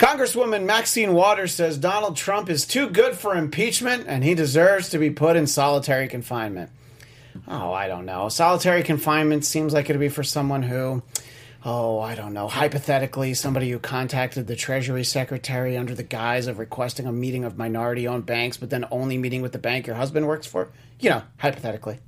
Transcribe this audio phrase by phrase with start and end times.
[0.00, 4.98] Congresswoman Maxine Waters says Donald Trump is too good for impeachment and he deserves to
[4.98, 6.70] be put in solitary confinement.
[7.46, 8.30] Oh, I don't know.
[8.30, 11.02] Solitary confinement seems like it'd be for someone who,
[11.66, 16.58] oh, I don't know, hypothetically, somebody who contacted the Treasury Secretary under the guise of
[16.58, 19.96] requesting a meeting of minority owned banks, but then only meeting with the bank your
[19.96, 20.70] husband works for.
[20.98, 21.98] You know, hypothetically.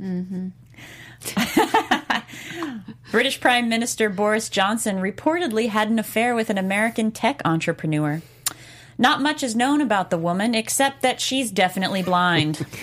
[0.00, 0.48] Mm-hmm.
[3.10, 8.22] British Prime Minister Boris Johnson reportedly had an affair with an American tech entrepreneur.
[8.98, 12.66] Not much is known about the woman except that she's definitely blind.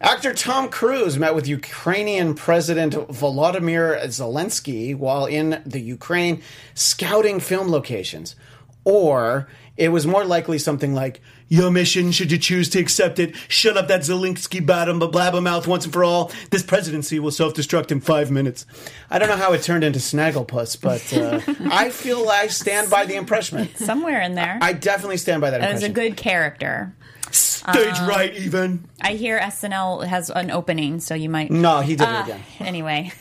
[0.00, 6.42] Actor Tom Cruise met with Ukrainian President Volodymyr Zelensky while in the Ukraine
[6.74, 8.36] scouting film locations.
[8.84, 11.22] Or it was more likely something like,
[11.54, 15.84] Your mission, should you choose to accept it, shut up that Zelensky bottom blabbermouth once
[15.84, 16.32] and for all.
[16.50, 18.66] This presidency will self destruct in five minutes.
[19.08, 21.40] I don't know how it turned into Snagglepuss, but uh,
[21.72, 23.72] I feel I stand by the impression.
[23.76, 24.58] Somewhere in there.
[24.60, 26.10] I definitely stand by that That was a impression.
[26.10, 26.92] good character.
[27.34, 28.84] Stage right, even.
[29.00, 31.50] I hear SNL has an opening, so you might.
[31.50, 32.42] No, he did it Uh, again.
[32.60, 33.12] Anyway,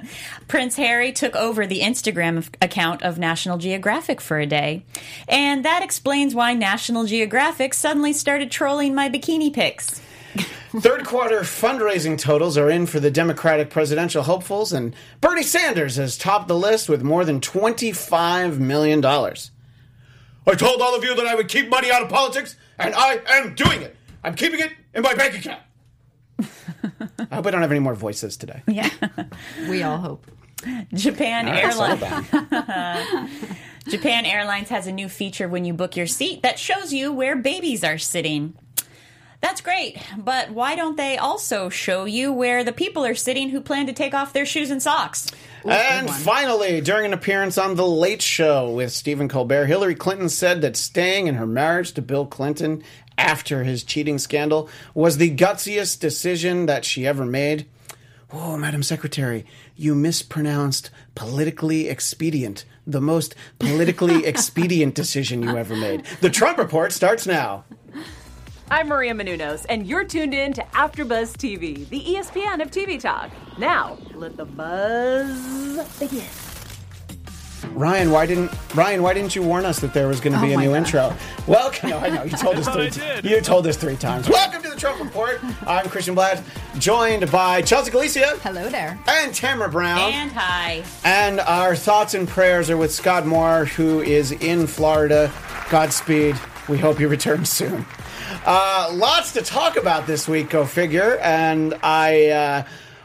[0.48, 4.84] Prince Harry took over the Instagram account of National Geographic for a day.
[5.28, 10.00] And that explains why National Geographic suddenly started trolling my bikini pics.
[10.80, 16.16] Third quarter fundraising totals are in for the Democratic presidential hopefuls, and Bernie Sanders has
[16.18, 19.04] topped the list with more than $25 million.
[19.04, 23.20] I told all of you that I would keep money out of politics, and I
[23.28, 23.96] am doing it.
[24.24, 25.62] I'm keeping it in my bank account.
[26.38, 28.62] I hope I don't have any more voices today.
[28.66, 28.90] Yeah.
[29.68, 30.26] We all hope.
[30.92, 33.30] Japan All right, Airlines.
[33.88, 37.36] Japan Airlines has a new feature when you book your seat that shows you where
[37.36, 38.54] babies are sitting.
[39.40, 43.60] That's great, but why don't they also show you where the people are sitting who
[43.60, 45.28] plan to take off their shoes and socks?
[45.68, 50.62] And finally, during an appearance on The Late Show with Stephen Colbert, Hillary Clinton said
[50.62, 52.82] that staying in her marriage to Bill Clinton
[53.18, 57.66] after his cheating scandal was the gutsiest decision that she ever made.
[58.32, 59.44] Oh, Madam Secretary,
[59.74, 62.64] you mispronounced politically expedient.
[62.86, 66.04] The most politically expedient decision you ever made.
[66.20, 67.64] The Trump Report starts now.
[68.70, 73.30] I'm Maria Menounos, and you're tuned in to AfterBuzz TV, the ESPN of TV talk.
[73.58, 76.26] Now, let the buzz begin.
[77.72, 79.02] Ryan, why didn't Ryan?
[79.02, 80.76] Why didn't you warn us that there was going to be Oh a new God.
[80.76, 81.16] intro?
[81.46, 81.90] Welcome.
[81.90, 83.02] No, I know you told us three.
[83.02, 83.20] I.
[83.24, 84.28] You told us three times.
[84.28, 85.40] Welcome to the Trump Report.
[85.66, 86.42] I'm Christian Blatt,
[86.78, 88.98] joined by Chelsea Galicia Hello there.
[89.08, 89.98] and Tamara Brown.
[90.12, 90.82] And hi.
[91.04, 95.32] And our thoughts and prayers are with Scott Moore, who is in Florida.
[95.70, 96.36] Godspeed.
[96.68, 97.86] We hope you return soon.
[98.44, 101.18] Uh, lots to talk about this week, go figure.
[101.18, 102.64] And I uh,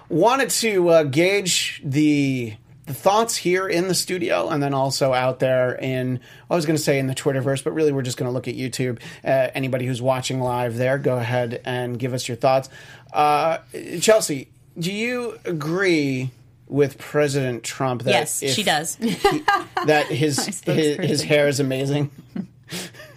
[0.10, 2.54] wanted to uh, gauge the
[2.86, 6.20] the thoughts here in the studio and then also out there in
[6.50, 8.48] I was going to say in the Twitterverse, but really we're just going to look
[8.50, 9.00] at YouTube.
[9.24, 12.68] Uh, anybody who's watching live there, go ahead and give us your thoughts.
[13.14, 13.60] Uh,
[14.02, 16.32] Chelsea, do you agree
[16.68, 18.98] with President Trump that Yes, she does.
[18.98, 22.12] that his his, his hair is amazing?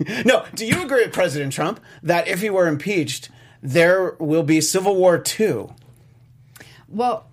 [0.24, 3.30] no, do you agree with President Trump that if he were impeached,
[3.62, 5.72] there will be Civil War two?
[6.88, 7.28] Well,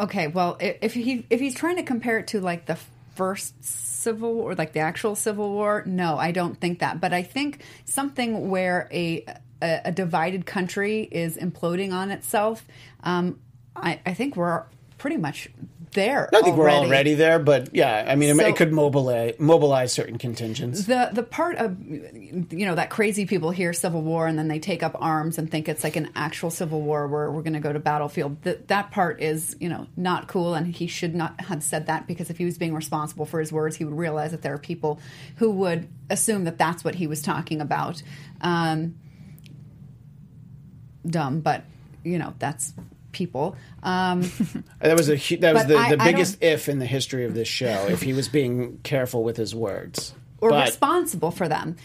[0.00, 0.26] okay.
[0.28, 2.78] Well, if he if he's trying to compare it to like the
[3.14, 7.00] first civil war, like the actual civil war, no, I don't think that.
[7.00, 9.24] But I think something where a
[9.62, 12.66] a, a divided country is imploding on itself.
[13.04, 13.38] Um,
[13.76, 14.64] I, I think we're
[14.98, 15.48] pretty much
[15.92, 16.28] there.
[16.34, 16.86] I think we're already.
[16.88, 20.84] already there, but yeah, I mean, it, So- it could mobilize mobilize certain contingents.
[20.86, 24.58] the the part of you know that crazy people hear civil war and then they
[24.58, 27.60] take up arms and think it's like an actual civil war where we're going to
[27.60, 31.40] go to battlefield that that part is you know not cool and he should not
[31.42, 34.30] have said that because if he was being responsible for his words he would realize
[34.30, 34.98] that there are people
[35.36, 38.02] who would assume that that's what he was talking about
[38.40, 38.94] um,
[41.06, 41.64] dumb but
[42.04, 42.72] you know that's
[43.12, 44.22] people um,
[44.80, 47.34] That was a hu- that was the, I- the biggest if in the history of
[47.34, 47.86] this show.
[47.88, 51.76] if he was being careful with his words, or But- responsible for them.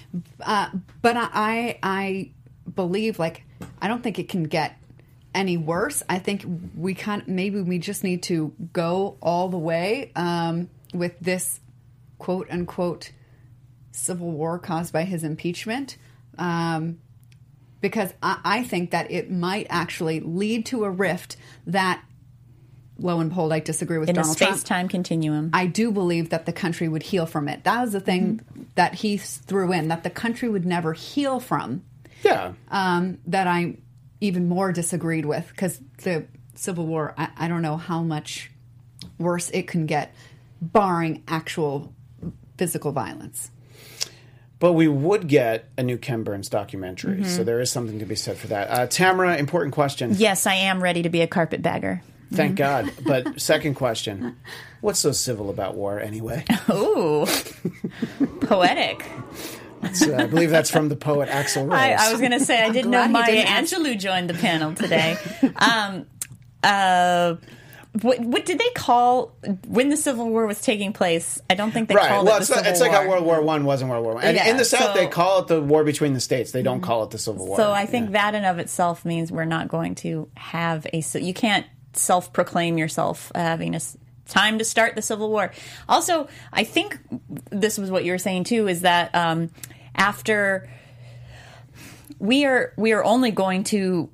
[0.41, 0.69] Uh,
[1.01, 2.31] but I, I, I
[2.73, 3.43] believe like
[3.81, 4.77] I don't think it can get
[5.35, 6.01] any worse.
[6.09, 6.43] I think
[6.75, 11.59] we can maybe we just need to go all the way um, with this
[12.17, 13.11] quote unquote
[13.91, 15.97] civil war caused by his impeachment.
[16.37, 16.99] Um,
[17.81, 21.37] because I, I think that it might actually lead to a rift
[21.67, 22.03] that,
[22.97, 24.53] lo and behold, I disagree with In the Donald Trump.
[24.55, 25.51] space time continuum.
[25.53, 27.63] I do believe that the country would heal from it.
[27.63, 28.41] That was the thing
[28.75, 31.83] that he threw in that the country would never heal from.
[32.23, 33.77] yeah, Um, that I
[34.21, 36.25] even more disagreed with because the
[36.55, 37.13] Civil War.
[37.17, 38.49] I, I don't know how much
[39.19, 40.13] worse it can get,
[40.59, 41.93] barring actual
[42.57, 43.51] physical violence.
[44.59, 47.25] But we would get a new Ken Burns documentary, Mm-hmm.
[47.29, 48.69] so there is something to be said for that.
[48.71, 50.13] Uh, Tamara, important question.
[50.15, 52.01] Yes, I am ready to be a carpetbagger.
[52.33, 52.91] Thank God.
[53.05, 54.35] But second question:
[54.81, 56.43] What's so civil about war anyway?
[56.71, 57.25] Ooh,
[58.41, 59.05] poetic.
[59.93, 61.79] So I believe that's from the poet Axl Rose.
[61.79, 64.73] I, I was going to say I didn't know Maya didn't Angelou joined the panel
[64.73, 65.17] today.
[65.55, 66.07] um,
[66.63, 67.35] uh,
[68.01, 69.33] what, what did they call
[69.67, 71.39] when the Civil War was taking place?
[71.49, 72.09] I don't think they right.
[72.09, 74.15] called Well, it it's, the Civil it's like how World War One wasn't World War
[74.15, 74.23] One.
[74.35, 76.51] Yeah, in the South, so- they call it the war between the states.
[76.51, 77.57] They don't call it the Civil War.
[77.57, 78.31] So I think Yeah.
[78.31, 81.01] that in of itself means we're not going to have a.
[81.01, 83.79] ci- You can't self-proclaim yourself having a
[84.27, 85.51] time to start the Civil War.
[85.87, 86.99] Also, I think
[87.49, 88.67] this was what you were saying too.
[88.67, 89.49] Is that um,
[89.95, 90.69] after
[92.19, 94.09] we are we are only going to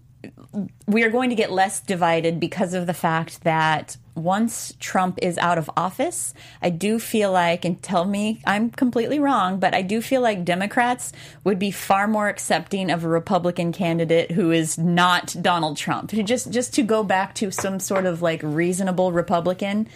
[0.87, 5.37] we are going to get less divided because of the fact that once Trump is
[5.39, 9.81] out of office, I do feel like, and tell me I'm completely wrong, but I
[9.81, 11.11] do feel like Democrats
[11.43, 16.11] would be far more accepting of a Republican candidate who is not Donald Trump.
[16.11, 19.87] Who just just to go back to some sort of like reasonable Republican.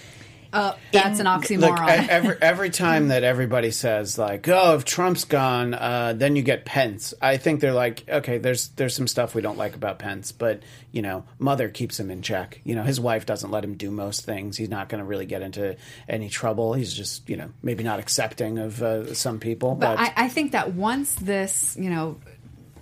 [0.53, 1.61] Uh, that's an oxymoron.
[1.61, 1.79] Look,
[2.09, 6.65] every every time that everybody says like, "Oh, if Trump's gone, uh, then you get
[6.65, 10.31] Pence," I think they're like, "Okay, there's there's some stuff we don't like about Pence,
[10.31, 10.61] but
[10.91, 12.59] you know, mother keeps him in check.
[12.63, 14.57] You know, his wife doesn't let him do most things.
[14.57, 15.75] He's not going to really get into
[16.09, 16.73] any trouble.
[16.73, 20.27] He's just, you know, maybe not accepting of uh, some people, but, But I, I
[20.29, 22.17] think that once this, you know,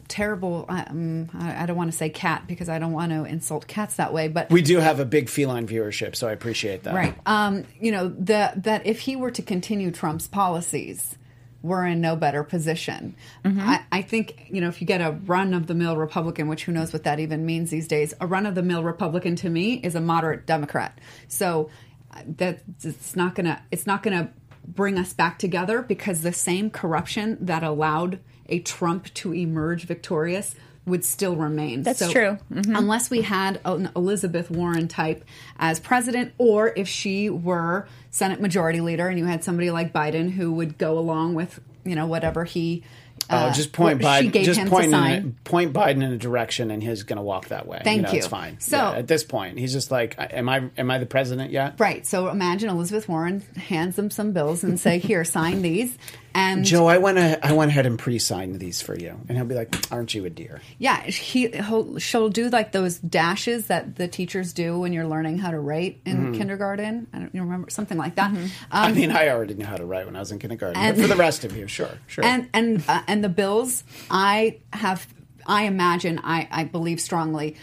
[0.07, 3.68] terrible, um, I, I don't want to say cat because I don't want to insult
[3.68, 6.94] cats that way, but we do have a big feline viewership, so I appreciate that.
[6.94, 11.18] right, um, you know, the, that if he were to continue Trump's policies,
[11.66, 13.16] we're in no better position.
[13.44, 16.66] I, I think, you know, if you get a run of the mill Republican, which
[16.66, 19.50] who knows what that even means these days, a run of the mill Republican to
[19.50, 21.00] me is a moderate Democrat.
[21.28, 21.72] So
[22.12, 24.31] uh, that it's not gonna it's not gonna
[24.68, 30.56] bring us back together because the same corruption that allowed a Trump to emerge victorious
[30.86, 31.81] would still remain.
[31.83, 32.38] That's So true.
[32.51, 35.25] Unless we had an Elizabeth Warren type
[35.57, 40.31] as president, or if she were Senate Majority Leader, and you had somebody like Biden
[40.31, 42.83] who would go along with you know whatever he.
[43.27, 44.44] Oh, uh, just point Biden.
[44.44, 45.36] Just point in, sign.
[45.44, 47.81] a, point Biden in a direction, and he's going to walk that way.
[47.83, 48.03] Thank you.
[48.03, 48.18] Know, you.
[48.19, 48.59] It's fine.
[48.59, 50.69] So- Yeah, at this point, he's just like, "Am I?
[50.77, 52.06] Am I the president yet?" Right.
[52.06, 55.97] So imagine Elizabeth Warren hands them some bills and say, "Here, sign these."
[56.35, 57.17] And Joe, I went.
[57.17, 60.25] a- I went ahead and pre-signed these for you, and he'll be like, "Aren't you
[60.25, 64.91] a dear?" yeah, he he'll, she'll do like those dashes that the teachers do when
[64.91, 66.33] you're learning how to write in Mm-hmm.
[66.33, 67.07] kindergarten.
[67.13, 68.31] I don't remember something like that.
[68.71, 70.75] I Um, mean, I already knew how to write when I was in kindergarten.
[70.81, 72.25] And- but for the rest of you, sure, sure.
[72.25, 75.07] and and uh, and the bills i have
[75.45, 77.56] i imagine i i believe strongly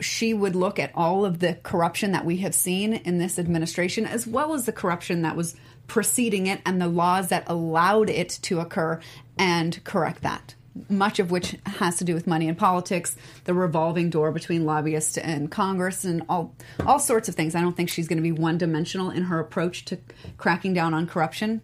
[0.00, 4.06] she would look at all of the corruption that we have seen in this administration
[4.06, 5.54] as well as the corruption that was
[5.86, 8.98] preceding it and the laws that allowed it to occur
[9.38, 10.54] and correct that
[10.88, 15.16] much of which has to do with money in politics, the revolving door between lobbyists
[15.16, 16.54] and Congress, and all
[16.84, 17.54] all sorts of things.
[17.54, 19.98] I don't think she's going to be one dimensional in her approach to
[20.36, 21.62] cracking down on corruption.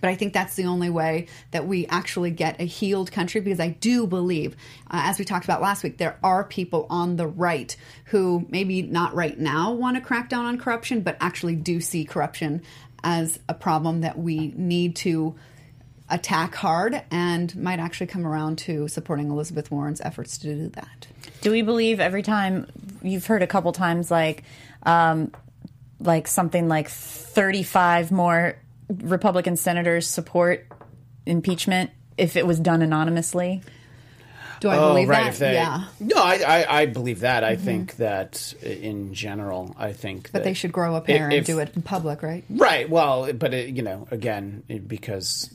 [0.00, 3.60] But I think that's the only way that we actually get a healed country because
[3.60, 4.54] I do believe,
[4.90, 8.82] uh, as we talked about last week, there are people on the right who maybe
[8.82, 12.62] not right now want to crack down on corruption, but actually do see corruption
[13.02, 15.34] as a problem that we need to
[16.10, 21.06] attack hard and might actually come around to supporting Elizabeth Warren's efforts to do that.
[21.42, 22.66] Do we believe every time
[23.02, 24.44] you've heard a couple times like
[24.84, 25.32] um,
[26.00, 28.56] like something like 35 more
[28.88, 30.66] Republican senators support
[31.26, 33.62] impeachment if it was done anonymously?
[34.60, 35.32] Do I oh, believe right.
[35.32, 35.38] that?
[35.38, 35.84] They, yeah.
[36.00, 37.44] No, I, I, I believe that.
[37.44, 41.36] I think that in general, I think But that they should grow a pair if-
[41.38, 42.44] and do it in public, right?
[42.50, 42.88] Right.
[42.88, 45.50] Well, but it, you know, again, because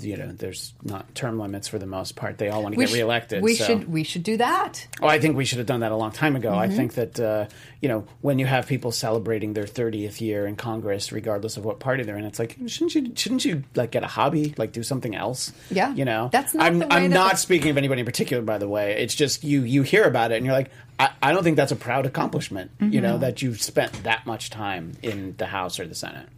[0.00, 2.38] you know, there's not term limits for the most part.
[2.38, 3.42] They all want to get sh- reelected.
[3.42, 3.66] We so.
[3.66, 4.86] should we should do that.
[5.00, 6.50] Oh, I think we should have done that a long time ago.
[6.50, 6.58] Mm-hmm.
[6.58, 7.46] I think that uh,
[7.80, 11.78] you know when you have people celebrating their 30th year in Congress, regardless of what
[11.80, 14.82] party they're in, it's like shouldn't you shouldn't you like get a hobby, like do
[14.82, 15.52] something else?
[15.70, 15.94] Yeah.
[15.94, 16.28] you know.
[16.32, 19.00] That's not I'm I'm not speaking of anybody in particular, by the way.
[19.00, 21.70] It's just you you hear about it and you're like, I, I don't think that's
[21.70, 22.72] a proud accomplishment.
[22.80, 23.02] You Mm-hmm.
[23.02, 26.28] know that you've spent that much time in the House or the Senate.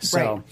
[0.00, 0.18] So.
[0.18, 0.42] Right.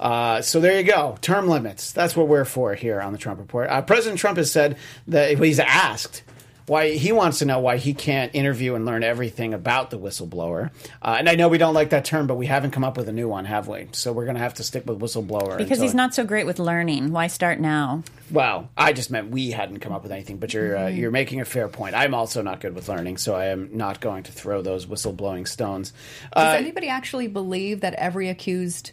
[0.00, 1.16] Uh, so there you go.
[1.20, 1.92] Term limits.
[1.92, 3.70] That's what we're for here on the Trump Report.
[3.70, 6.24] Uh, President Trump has said that he's asked
[6.66, 10.70] why he wants to know why he can't interview and learn everything about the whistleblower.
[11.02, 13.06] Uh, and I know we don't like that term, but we haven't come up with
[13.08, 13.88] a new one, have we?
[13.92, 16.46] So we're going to have to stick with whistleblower Because until- he's not so great
[16.46, 17.12] with learning.
[17.12, 18.02] Why start now?
[18.30, 21.42] Well, I just meant we hadn't come up with anything, but you're uh, you're making
[21.42, 21.94] a fair point.
[21.94, 25.46] I'm also not good with learning, so I am not going to throw those whistleblowing
[25.46, 25.92] stones.
[26.34, 28.92] Does Uh, anybody actually believe that every accused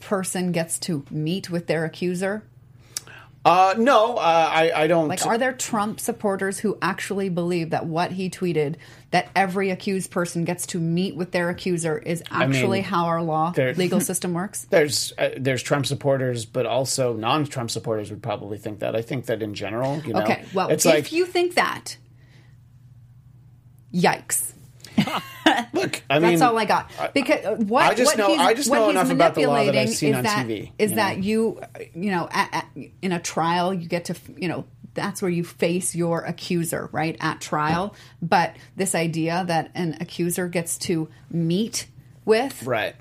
[0.00, 2.42] person gets to meet with their accuser?
[3.44, 5.08] Uh, no, uh, I, I don't.
[5.08, 8.76] Like, are there Trump supporters who actually believe that what he tweeted,
[9.10, 13.22] that every accused person gets to meet with their accuser, is actually mean, how our
[13.22, 14.64] law legal system works?
[14.70, 18.96] there's uh, there's Trump supporters, but also non-Trump supporters would probably think that.
[18.96, 21.98] I think that in general, you know, Okay, well, if like you think that,
[23.92, 24.53] yikes.
[25.72, 26.02] look.
[26.10, 26.90] I mean, That's all I got.
[27.14, 29.60] Because what I just what know- he's, I just know enough about the law that
[29.60, 31.22] I've manipulating seen is on that, TV, Is you that know?
[31.22, 31.60] you,
[31.94, 32.66] you know, at, at,
[33.02, 37.16] in a trial you get to, you know, that's where you face your accuser, right,
[37.20, 37.94] at trial.
[38.22, 41.86] But this idea that an accuser gets to meet
[42.24, 42.94] with Right.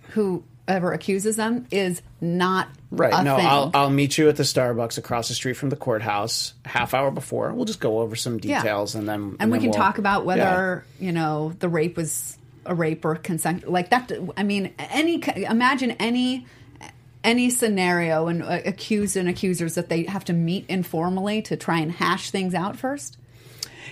[0.67, 3.23] Whoever accuses them is not Right.
[3.23, 3.45] No, thing.
[3.47, 7.09] I'll I'll meet you at the Starbucks across the street from the courthouse half hour
[7.11, 7.51] before.
[7.53, 8.59] We'll just go over some Yeah.
[8.61, 10.25] details and then and we then can we'll- talk about Yeah.
[10.27, 15.21] whether you know the rape was a rape or consent like that i mean any
[15.35, 16.45] imagine any
[17.21, 21.79] any scenario and uh, accused and accusers that they have to meet informally to try
[21.79, 23.17] and hash things out first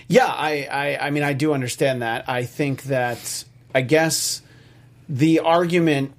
[0.08, 2.28] Yeah, I, I, I mean, I do understand that.
[2.28, 4.42] I think that, I guess,
[5.08, 6.12] the argument,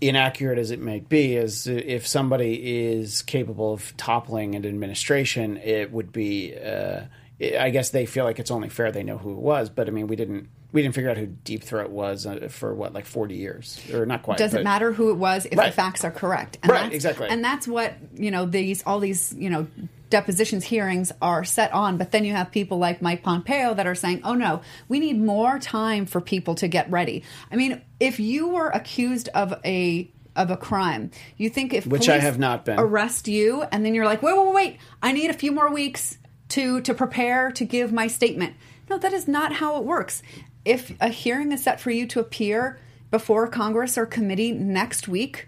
[0.00, 5.92] inaccurate as it may be, is if somebody is capable of toppling an administration, it
[5.92, 6.54] would be.
[6.56, 7.02] Uh,
[7.40, 9.90] I guess they feel like it's only fair they know who it was, but I
[9.92, 10.48] mean, we didn't.
[10.70, 14.04] We didn't figure out who Deep Throat was uh, for what, like forty years, or
[14.04, 14.38] not quite.
[14.38, 17.28] doesn't matter who it was if the facts are correct and Right, exactly.
[17.28, 19.66] and that's what you know these all these you know
[20.10, 23.94] depositions hearings are set on but then you have people like mike pompeo that are
[23.94, 27.22] saying oh no we need more time for people to get ready.
[27.50, 32.08] I mean if you were accused of a of a crime you think if Which
[32.08, 32.78] I police have not been.
[32.78, 35.70] arrest you and then you're like wait wait wait wait i need a few more
[35.70, 36.18] weeks
[36.50, 38.54] to to prepare to give my statement.
[38.90, 40.22] No that is not how it works.
[40.64, 42.78] If a hearing is set for you to appear
[43.10, 45.47] before congress or committee next week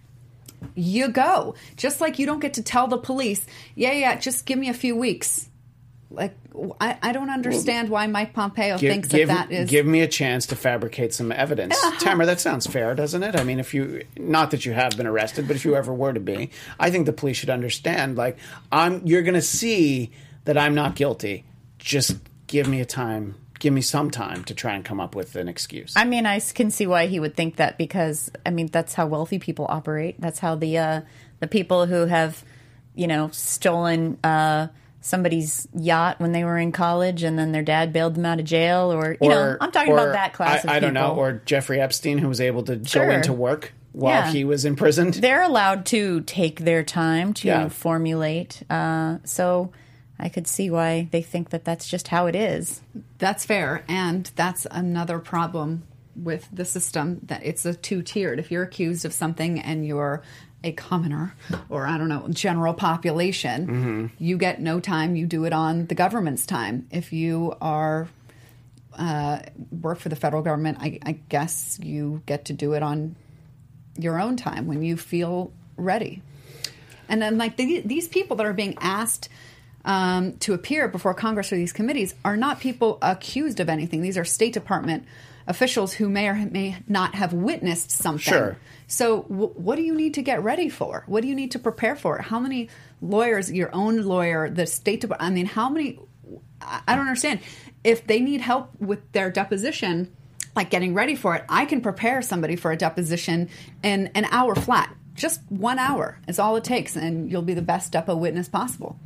[0.75, 1.55] you go.
[1.77, 4.75] Just like you don't get to tell the police, yeah, yeah, just give me a
[4.75, 5.49] few weeks.
[6.13, 6.37] Like,
[6.81, 9.71] I, I don't understand why Mike Pompeo Give, thinks give, that that is.
[9.71, 11.81] give me a chance to fabricate some evidence.
[12.01, 13.37] Tamara, that sounds fair, doesn't it?
[13.37, 16.13] I mean, if you, not that you have been arrested, but if you ever were
[16.13, 16.51] to be,
[16.81, 18.39] I think the police should understand, like,
[18.73, 20.11] I'm, you're going to see
[20.47, 21.45] that I'm not guilty.
[21.79, 22.17] Just
[22.49, 25.47] give me a time, give me some time to try and come up with an
[25.47, 25.93] excuse.
[25.97, 29.07] I mean, I can see why he would think that because I mean that's how
[29.07, 30.21] wealthy people operate.
[30.21, 31.01] That's how the uh,
[31.39, 32.45] the people who have
[32.97, 34.67] you know stolen uh,
[35.01, 38.45] somebody's yacht when they were in college and then their dad bailed them out of
[38.45, 40.65] jail, or you know, I'm talking or about that class.
[40.67, 43.07] I, I don't know, or Jeffrey Epstein, who was able to Sure.
[43.07, 44.31] go into work while Yeah.
[44.33, 45.15] he was imprisoned.
[45.15, 47.69] they're allowed to take their time to Yeah.
[47.69, 48.63] formulate.
[48.71, 49.73] Uh, so
[50.21, 52.83] I could see why they think that that's just how it is.
[53.19, 53.85] That's fair.
[53.89, 55.85] And that's another problem
[56.15, 58.39] with the system that it's a two tiered.
[58.39, 60.23] If you're accused of something and you're
[60.63, 61.35] a commoner
[61.71, 65.17] or I don't know, general population, you get no time.
[65.17, 66.87] You do it on the government's time.
[66.91, 68.09] If you are
[68.99, 73.17] uh, work for the federal government, I, I guess you get to do it on
[73.97, 76.23] your own time when you feel ready.
[77.09, 79.29] And then, like the, these people that are being asked
[79.85, 84.03] um, to appear before Congress or these committees are not people accused of anything.
[84.03, 85.05] These are State Department
[85.47, 88.33] officials who may or may not have witnessed something.
[88.33, 88.57] Sure.
[88.87, 91.05] So, w- what do you need to get ready for?
[91.07, 92.19] What do you need to prepare for?
[92.19, 92.69] How many
[93.01, 95.31] lawyers, your own lawyer, the State Department?
[95.31, 95.99] I mean, how many?
[96.61, 97.41] I I don't understand.
[97.83, 100.15] If they need help with their deposition,
[100.55, 103.49] like getting ready for it, I can prepare somebody for a deposition
[103.83, 104.95] in an hour flat.
[105.15, 108.99] Just one hour is all it takes, and you'll be the best depo witness possible.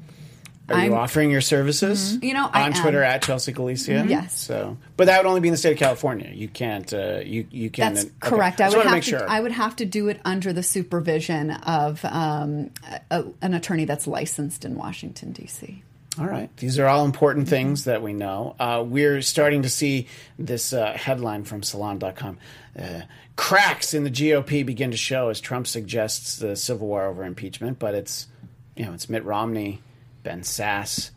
[0.68, 2.18] Are you I'm- offering your services?
[2.22, 2.80] You know, I on am.
[2.82, 4.06] Twitter at Chelsea Galicia.
[4.08, 4.38] Yes.
[4.38, 6.30] So, but that would only be in the state of California.
[6.32, 6.92] You can't.
[6.92, 7.94] Uh, you you can.
[7.94, 8.14] That's okay.
[8.20, 8.60] correct.
[8.60, 9.10] I I would have make to.
[9.10, 9.28] sure.
[9.28, 12.70] I would have to do it under the supervision of um,
[13.10, 15.82] a, an attorney that's licensed in Washington D.C.
[16.18, 16.48] All right.
[16.58, 18.54] These are all important things that we know.
[18.60, 20.06] Uh, we're starting to see
[20.38, 22.38] this uh, headline from Salon.com.
[22.78, 23.00] Uh,
[23.34, 27.80] cracks in the GOP begin to show as Trump suggests the civil war over impeachment,
[27.80, 28.28] but it's
[28.76, 29.80] you know it's Mitt Romney,
[30.24, 31.10] Ben Sasse.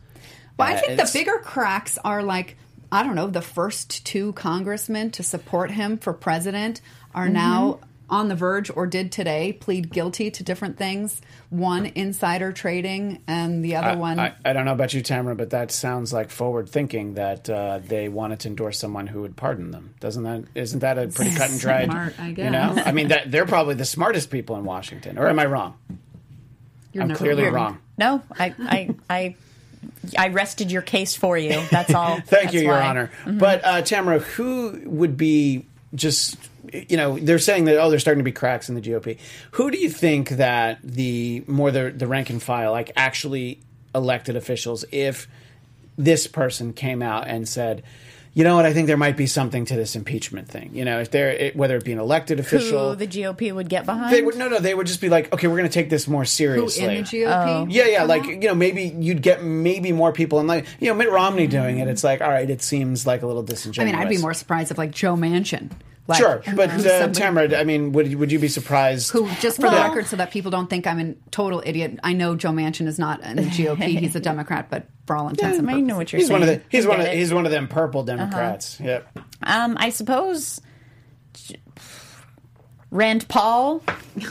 [0.56, 2.56] Well, I Uh, think the bigger cracks are like
[2.92, 3.26] I don't know.
[3.26, 6.80] The first two congressmen to support him for president
[7.14, 7.34] are Mm-hmm.
[7.34, 11.20] now on the verge, or did today, plead guilty to different things.
[11.50, 14.18] One insider trading, and the other I, one.
[14.18, 17.80] I, I don't know about you, Tamara, but that sounds like forward thinking that uh,
[17.86, 19.92] they wanted to endorse someone who would pardon them.
[20.00, 20.44] Doesn't that?
[20.54, 21.90] Isn't that a pretty cut and dried?
[21.90, 22.44] Smart, I guess.
[22.46, 22.82] You know.
[22.86, 25.74] I mean, that, they're probably the smartest people in Washington, or am I wrong?
[26.98, 27.52] You're I'm never clearly wrong.
[27.54, 27.78] wrong.
[27.96, 29.36] No, I, I, I,
[30.18, 31.62] I rested your case for you.
[31.70, 32.20] That's all.
[32.26, 32.86] Thank you, That's Your why.
[32.86, 33.10] Honor.
[33.26, 35.64] But uh, Tamara, who would be
[35.94, 36.36] just
[36.72, 39.18] you know, they're saying that oh, there's starting to be cracks in the GOP.
[39.52, 43.60] Who do you think that the more the the rank and file, like actually
[43.94, 45.28] elected officials, if
[45.96, 47.82] this person came out and said,
[48.38, 50.70] you know what, I think there might be something to this impeachment thing.
[50.72, 53.68] You know, if they're it, whether it be an elected official, Who the GOP would
[53.68, 54.14] get behind?
[54.14, 56.06] they would no, no, they would just be like, okay, we're going to take this
[56.06, 56.84] more seriously.
[56.84, 57.22] Who seriously.
[57.22, 57.46] in the GOP?
[57.48, 57.66] Oh.
[57.68, 60.94] Yeah, yeah, like you know, maybe you'd get maybe more people, and like you know,
[60.94, 61.88] Mitt Romney doing it.
[61.88, 63.92] It's like, all right, it seems like a little disingenuous.
[63.92, 65.72] I mean, I'd be more surprised if like Joe Manchin.
[66.08, 69.10] Like, sure, but uh, Tamara, I mean, would would you be surprised?
[69.10, 72.00] Who, just for the record, so that people don't think I'm a total idiot.
[72.02, 75.28] I know Joe Manchin is not in the GOP; he's a Democrat, but for all
[75.28, 76.40] intents and purposes, I know what you're He's saying.
[76.40, 77.18] one of the he's one of get it.
[77.18, 78.80] he's one of them purple Democrats.
[78.80, 79.18] Yep.
[79.42, 80.62] Um, I suppose
[82.90, 83.82] Rand Paul.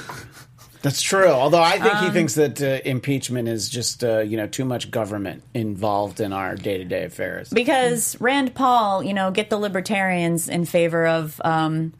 [0.87, 1.27] That's true.
[1.27, 4.63] Although I think Um, he thinks that uh, impeachment is just uh, you know too
[4.63, 7.49] much government involved in our day to day affairs.
[7.49, 11.93] because Rand Paul, you know, get the libertarians in favor of um,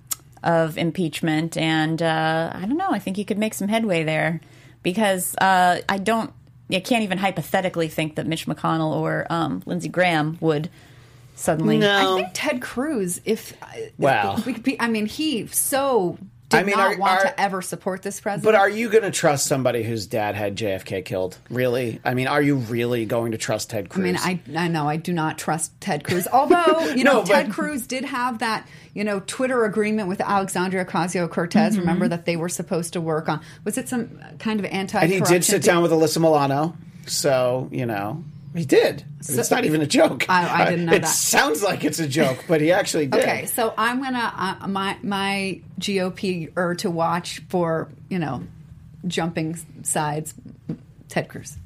[0.43, 2.89] of impeachment, and uh, I don't know.
[2.91, 4.39] I think he could make some headway there
[4.83, 6.31] because uh, I don't.
[6.71, 10.69] I can't even hypothetically think that Mitch McConnell or um, Lindsey Graham would
[11.35, 11.77] suddenly.
[11.77, 12.15] No.
[12.17, 13.19] I think Ted Cruz.
[13.25, 13.53] If
[13.97, 14.37] Wow.
[14.45, 16.17] we could be, I mean, he so
[16.49, 18.45] did I mean, not are- want are- to ever support this president.
[18.45, 21.37] But are you going to trust somebody whose dad had JFK killed?
[21.49, 21.99] Really?
[22.05, 24.03] I mean, are you really going to trust Ted Cruz?
[24.03, 26.25] I mean, I I know I do not trust Ted Cruz.
[26.31, 30.21] Although you No, know, but- Ted Cruz did have that you know Twitter agreement with
[30.21, 31.73] Alexandria Ocasio Cortez.
[31.73, 31.81] Mm-hmm.
[31.81, 33.41] Remember that they were supposed to work on.
[33.65, 34.99] Was it some kind of anti?
[34.99, 36.75] and he did sit down with Alyssa Milano,
[37.07, 38.23] so you know
[38.57, 39.03] he did.
[39.19, 40.25] it's not even a joke.
[40.29, 41.07] I- I didn't know it that.
[41.07, 43.21] sounds like it's a joke, but he actually did.
[43.21, 48.43] Okay, so I'm gonna uh, my my GOP or to watch for you know
[49.07, 50.33] jumping sides.
[51.09, 51.57] Ted Cruz.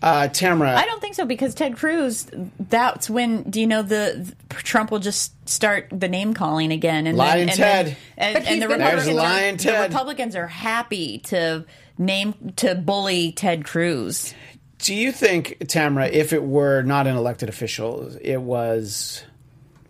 [0.00, 2.28] Uh, Tamara, I don't think so because Ted Cruz.
[2.60, 7.18] That's when do you know the Trump will just start the name calling again and
[7.18, 7.86] Lying then, and Ted.
[7.86, 9.76] then- and, But and the Republicans, There's lying are, Ted.
[9.84, 11.64] the Republicans are happy to
[11.98, 14.34] name to bully Ted Cruz.
[14.78, 19.24] Do you think, Tamara, if it were not an elected official, it was,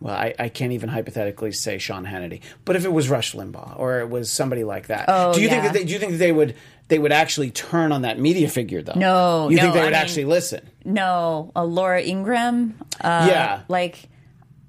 [0.01, 3.79] well, I, I can't even hypothetically say Sean Hannity, but if it was Rush Limbaugh
[3.79, 6.12] or it was somebody like that, Oh, do you think that they, do you think
[6.12, 6.55] that they would
[6.88, 8.94] they would actually turn on that media figure though?
[8.96, 10.66] No, you no, think they I would mean- actually listen?
[10.87, 12.74] No, uh, Laura Ingraham.
[12.98, 13.61] Uh, Yeah.
[13.68, 14.09] like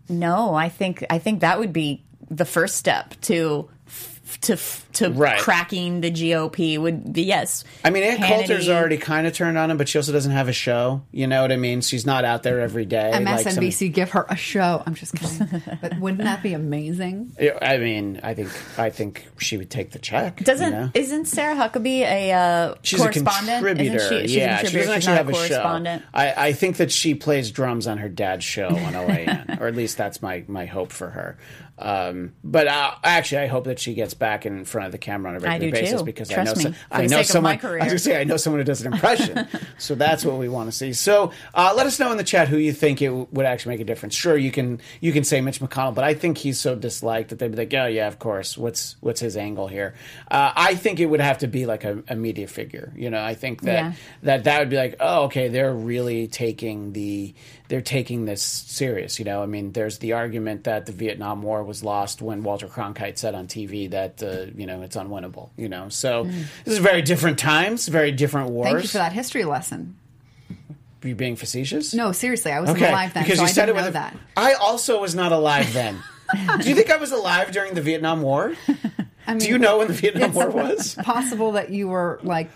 [0.10, 3.70] no, I think I think that would be the first step to
[4.42, 4.58] to
[4.94, 5.40] to Right.
[5.40, 7.64] cracking the GOP would be yes.
[7.84, 10.48] I mean, Ann Coulter's already kind of turned on him, but she also doesn't have
[10.48, 11.02] a show.
[11.12, 11.82] You know what I mean?
[11.82, 13.12] She's not out there every day.
[13.12, 14.84] like some- MSNBC give her a show.
[14.86, 17.32] I'm just kidding, but wouldn't that be amazing?
[17.62, 20.44] I mean, I think I think she would take the check.
[20.44, 20.92] Doesn't you know?
[20.94, 23.48] isn't Sarah Huckabee a uh, She's a correspondent?
[23.66, 23.98] contributor.
[23.98, 24.28] Isn't she?
[24.28, 25.40] She's yeah, a she doesn't She's actually not have a a show.
[25.56, 26.04] correspondent.
[26.14, 29.76] I, I think that she plays drums on her dad's show on OAN, or at
[29.76, 31.38] least that's my, my hope for her.
[31.82, 35.32] Um, but uh, actually, I hope that she gets back in front of the camera
[35.32, 36.06] on a regular basis too.
[36.06, 37.54] because Trust I know me, for I know someone.
[37.54, 37.82] my career.
[37.82, 40.70] I was say I know someone who does an impression, so that's what we want
[40.70, 40.92] to see.
[40.94, 43.76] So uh, let us know in the chat who you think it w- would actually
[43.76, 44.14] make a difference.
[44.14, 47.40] Sure, you can you can say Mitch McConnell, but I think he's so disliked that
[47.40, 48.58] they'd be like, oh yeah, of course.
[48.58, 49.96] What's what's his angle here?
[50.30, 52.92] Uh, I think it would have to be like a, a media figure.
[52.96, 53.94] You know, I think that Yeah.
[54.24, 57.34] that that would be like, oh, okay, they're really taking the
[57.70, 59.20] they're taking this serious.
[59.20, 62.68] You know, I mean, there's the argument that the Vietnam War was lost when Walter
[62.68, 65.52] Cronkite said on TV that uh, you know it's unwinnable.
[65.56, 68.68] You know, so this is very different times, very different wars.
[68.68, 68.72] Mm.
[68.72, 69.96] Thank you for that history lesson.
[71.04, 71.94] You being facetious?
[71.94, 73.92] No, seriously, I wasn't okay, alive then, because so you I said it with a-
[73.92, 74.18] that.
[74.36, 76.04] I also was not alive then.
[76.60, 78.54] Do you think I was alive during the Vietnam War?
[79.28, 80.96] I mean, Do you know when the Vietnam War was?
[80.96, 82.50] possible that you were like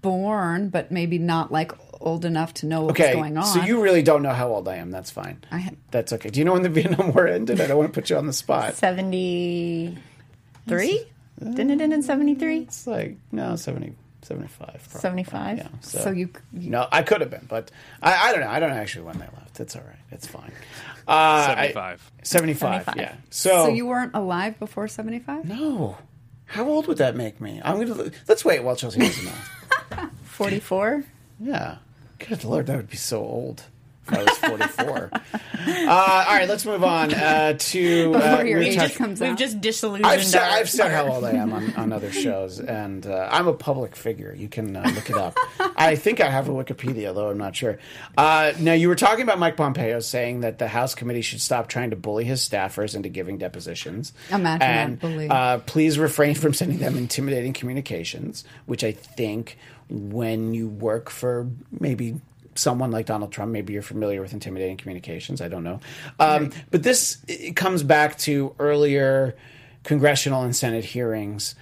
[0.00, 3.44] born, but maybe not like old enough to know what Okay, was going on.
[3.44, 4.90] so you really don't know how old I am.
[4.90, 5.42] That's fine.
[5.50, 6.30] I ha- That's okay.
[6.30, 7.60] Do you know when the Vietnam War ended?
[7.60, 8.74] I don't want to put you on the spot.
[8.74, 9.96] Seventy
[10.68, 11.06] three.
[11.38, 12.60] Didn't it end in seventy three?
[12.60, 14.66] It's like no 70, 75.
[14.66, 15.00] probably.
[15.00, 15.58] 75?
[15.58, 15.68] Yeah.
[15.82, 17.70] So, so you, you no, I could have been, but
[18.02, 18.48] I, I don't know.
[18.48, 19.60] I don't know actually when they left.
[19.60, 19.96] It's all right.
[20.10, 20.52] It's fine.
[21.06, 22.12] Uh, I- 75.
[22.22, 22.96] 75, 75.
[22.96, 23.14] Yeah.
[23.30, 25.44] So, so you weren't alive before seventy five?
[25.44, 25.98] no.
[26.48, 27.60] How old would that make me?
[27.64, 29.24] I'm gonna let's wait while Chelsea does the
[29.96, 30.10] math.
[30.22, 31.02] Forty four.
[31.40, 31.78] Yeah.
[32.18, 33.64] Good lord, that would be so old.
[34.08, 35.10] If I was 44.
[35.12, 38.14] uh, all right, let's move on uh, to.
[38.14, 39.38] Uh, Before your we age talked- comes We've out.
[39.38, 40.06] just disillusioned.
[40.06, 43.28] I've said, our- I've said how old I am on, on other shows, and uh,
[43.32, 44.32] I'm a public figure.
[44.32, 45.36] You can uh, look it up.
[45.76, 47.80] I think I have a Wikipedia, though I'm not sure.
[48.16, 51.66] Uh, now, you were talking about Mike Pompeo saying that the House committee should stop
[51.66, 54.12] trying to bully his staffers into giving depositions.
[54.30, 55.28] Imagine that and, bully.
[55.28, 61.48] Uh, please refrain from sending them intimidating communications, which I think when you work for
[61.70, 62.20] maybe
[62.54, 65.40] someone like Donald Trump, maybe you're familiar with intimidating communications.
[65.40, 65.80] I don't know.
[66.18, 67.18] Um, But this
[67.54, 69.36] comes back to earlier
[69.84, 71.54] congressional and Senate hearings.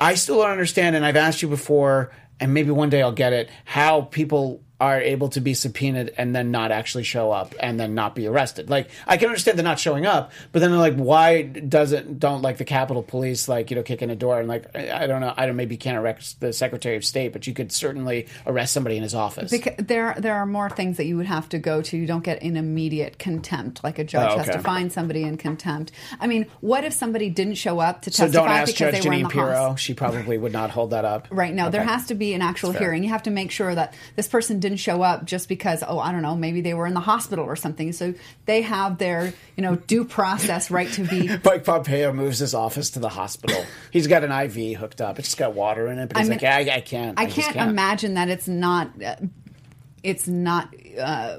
[0.00, 3.32] I still don't understand, and I've asked you before, and maybe one day I'll get
[3.32, 7.78] it, how people are able to be subpoenaed and then not actually show up and
[7.78, 8.70] then not be arrested.
[8.70, 12.58] Like I can understand they're not showing up, but then like why doesn't don't like
[12.58, 15.20] the Capitol Police like you know kick in a door and like I I don't
[15.20, 18.26] know I don't maybe you can't arrest the Secretary of State, but you could certainly
[18.46, 19.50] arrest somebody in his office.
[19.50, 21.96] Because there, there are more things that you would have to go to.
[21.96, 25.36] You don't get an immediate contempt, like a judge Oh, has to find somebody in
[25.36, 25.92] contempt.
[26.20, 29.02] I mean, what if somebody didn't show up to so testify don't ask because Judge
[29.02, 29.46] they were in the Pirro.
[29.46, 29.76] hospital?
[29.76, 31.28] She probably would not hold that up.
[31.30, 31.54] Right.
[31.54, 33.02] No, there has to be an actual hearing.
[33.02, 36.12] You have to make sure that this person didn't show up just because, oh, I
[36.12, 37.92] don't know, maybe they were in the hospital or something.
[37.92, 38.14] So
[38.46, 41.28] they have their, you know, due process right to be.
[41.44, 43.64] Mike Pompeo moves his office to the hospital.
[43.90, 45.18] He's got an IV hooked up.
[45.18, 47.18] It's just got water in it, but he's I mean, like, I, I can't.
[47.18, 49.16] I just can't, imagine that it's not, uh,
[50.02, 51.38] it's not, uh,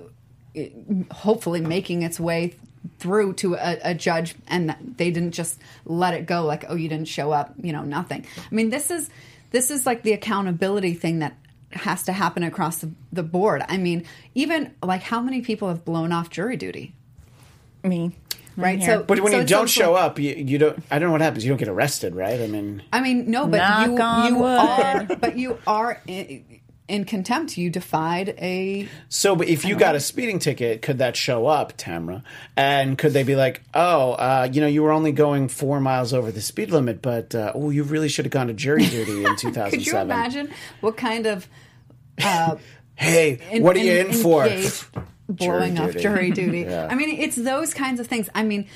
[0.54, 0.74] it-
[1.12, 2.56] hopefully making its way
[3.00, 6.88] through to a, a judge and they didn't just let it go like, oh, you
[6.88, 8.26] didn't show up, you know, nothing.
[8.38, 9.10] I mean, this is,
[9.52, 11.36] this is like the accountability thing that
[11.75, 13.63] has to happen across the, the board.
[13.67, 16.93] I mean, even like how many people have blown off jury duty?
[17.83, 18.11] Me.
[18.57, 18.81] Right.
[18.81, 20.81] So, But when so you don't also- show up, you, you don't.
[20.89, 21.43] I don't know what happens.
[21.43, 22.39] You don't get arrested, right?
[22.39, 24.57] I mean, I mean, no, but you you wood.
[24.57, 26.45] are, but you are in,
[26.88, 27.57] in contempt.
[27.57, 31.75] You defied a so but if you got a speeding ticket, could that show up,
[31.77, 32.23] Tamra?
[32.55, 36.13] And could they be like, oh, uh, you know, you were only going four miles
[36.13, 39.25] over the speed limit, but uh, oh, you really should have gone to jury duty
[39.25, 39.69] in 2007.
[39.71, 41.49] Could you imagine what kind of
[42.23, 42.56] uh,
[42.97, 44.47] Hey, what are you in, for?
[45.28, 45.99] Blowing Jury off duty.
[45.99, 46.60] jury duty.
[46.62, 46.88] Yeah.
[46.89, 48.30] I mean, it's those kinds of things.
[48.34, 48.67] I mean,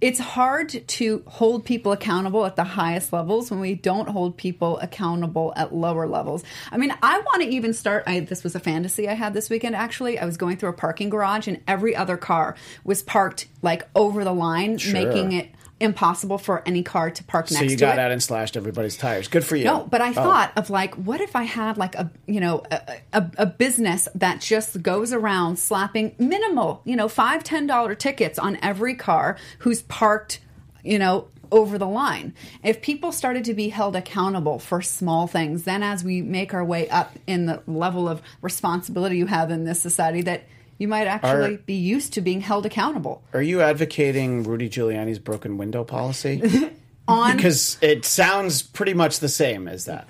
[0.00, 4.78] it's hard to hold people accountable at the highest levels when we don't hold people
[4.80, 6.42] accountable at lower levels.
[6.72, 8.02] I mean, I want to even start.
[8.08, 9.76] I, this was a fantasy I had this weekend.
[9.76, 13.86] Actually, I was going through a parking garage, and every other car was parked like
[13.94, 14.92] over the line, Sure.
[14.92, 18.00] making it impossible for any car to park next to So you to got it.
[18.00, 19.28] out and slashed everybody's tires.
[19.28, 19.64] Good for you.
[19.64, 20.12] No, but I Oh.
[20.14, 22.80] thought of like, what if I had like a you know a,
[23.12, 28.38] a, a business that just goes around slapping minimal you know five ten dollar tickets
[28.38, 30.40] on every car who's parked
[30.82, 32.34] you know over the line.
[32.64, 36.64] If people started to be held accountable for small things, then as we make our
[36.64, 40.42] way up in the level of responsibility you have in this society, that
[40.78, 43.22] you might actually Are- be used to being held accountable.
[43.32, 46.70] Are you advocating Rudy Giuliani's broken window policy?
[47.08, 50.08] On because it sounds pretty much the same as that.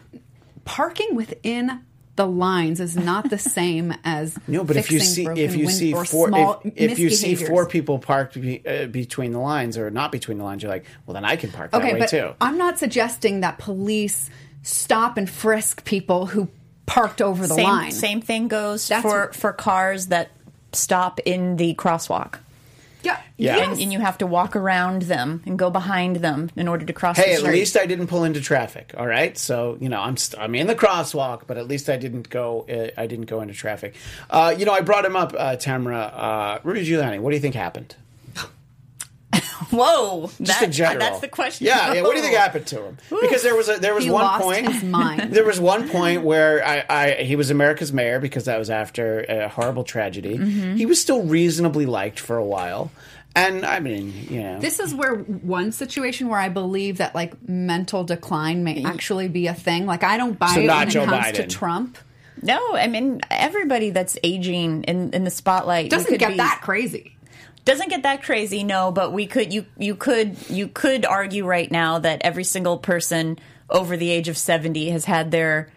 [0.65, 1.81] parking within
[2.17, 5.93] the lines is not the same as No, but if you see if you see
[5.93, 6.31] four
[6.65, 10.39] if, if you see four people parked be, uh, between the lines or not between
[10.39, 12.35] the lines, you're like, well, then I can park that okay, way but too.
[12.41, 14.31] I'm not suggesting that police
[14.63, 16.49] stop and frisk people who
[16.87, 17.93] parked over the same, line.
[17.93, 20.31] Same thing goes That's for, what- for cars that
[20.77, 22.39] stop in the crosswalk.
[23.03, 23.57] Yeah, Yeah.
[23.59, 23.69] yes.
[23.69, 26.93] And, and you have to walk around them and go behind them in order to
[26.93, 28.95] cross Hey, the at least I didn't pull into traffic.
[28.97, 31.97] All right, so you know I'm st- I'm in the crosswalk, but at least I
[31.99, 33.95] didn't go uh, I didn't go into traffic.
[34.29, 35.99] Uh, you know, I brought him up, uh, Tamara.
[35.99, 37.21] Uh, Rudy Giuliani.
[37.21, 37.95] What do you think happened?
[39.71, 40.99] Whoa, Just that- in general.
[41.01, 41.67] That's the question.
[41.67, 42.03] Yeah, yeah.
[42.03, 42.99] What do you think happened to him?
[43.21, 44.69] Because there was a, there was He one lost point.
[44.73, 45.33] his mind.
[45.33, 49.21] There was one point where I, I he was America's mayor because that was after
[49.29, 50.39] a horrible tragedy.
[50.39, 50.77] Mm-hmm.
[50.77, 52.91] He was still reasonably liked for a while,
[53.35, 57.35] and I mean, you know, This is where one situation where I believe that like
[57.49, 59.87] mental decline may actually be a thing.
[59.87, 61.99] Like I don't buy So it not when Joe it comes to Trump.
[62.43, 66.37] No, I mean everybody that's aging in, in the spotlight you Doesn't could get be-
[66.37, 67.16] that crazy.
[67.67, 68.65] Doesn't get that crazy.
[68.65, 72.79] No, but we could you you could you could argue right now that every single
[72.79, 75.71] person over the age of seventy has had their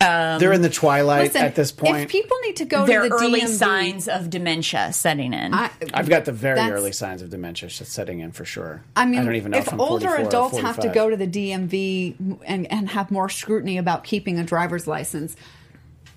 [0.00, 1.96] um, they're in the twilight Listen, at this point.
[1.96, 5.52] if people need to go their to the early DMV, signs of dementia setting in.
[5.52, 8.84] I, I've got the very early signs of dementia setting in for sure.
[8.94, 10.88] I mean, I don't even know if, if I'm older 44 or adults have to
[10.88, 15.34] go to the DMV and, and have more scrutiny about keeping a driver's license,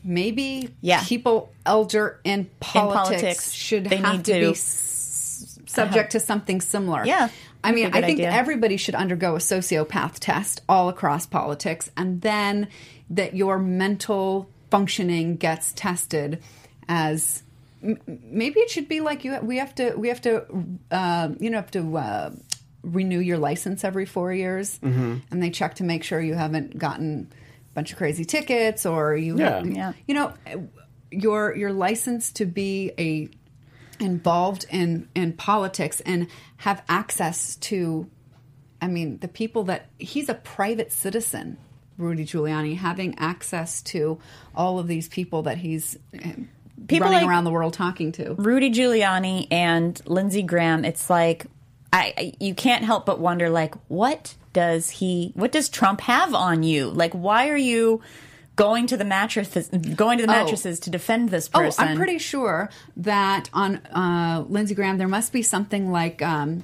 [0.04, 1.04] maybe Yeah.
[1.04, 6.20] people elder in politics, politics, should they have need to, to- be s- subject to
[6.20, 7.06] something similar.
[7.06, 7.30] Yeah,
[7.64, 8.32] I mean, that's a I good think idea.
[8.32, 12.68] everybody should undergo a sociopath test all across politics, and then
[13.10, 16.42] that your mental functioning gets tested
[16.88, 17.44] as
[17.84, 20.46] m- maybe it should be like you we have to we have to
[20.92, 22.32] uh, you know have to uh,
[22.84, 25.18] renew your license every four years Mm-hmm.
[25.30, 27.41] and they check to make sure you haven't gotten a
[27.74, 29.64] bunch of crazy tickets or you Yeah.
[29.64, 29.94] Yeah.
[30.08, 30.34] you know
[31.12, 33.30] your your license to be a
[34.00, 38.10] involved in in politics and have access to
[38.82, 41.58] I mean the people that he's a private citizen
[41.98, 44.18] Rudy Giuliani having access to
[44.56, 46.34] all of these people that he's eh,
[46.88, 51.46] People running like- around the world talking to Rudy Giuliani and Lindsey Graham, it's like
[51.94, 56.34] I, I you can't help but wonder like what does he what does Trump have
[56.34, 56.90] on you?
[56.90, 58.02] Like why are you
[58.56, 61.86] going to the mattresses going to the mattresses to defend this person?
[61.86, 66.64] Oh, I'm pretty sure that on uh, Lindsey Graham there must be something like, um,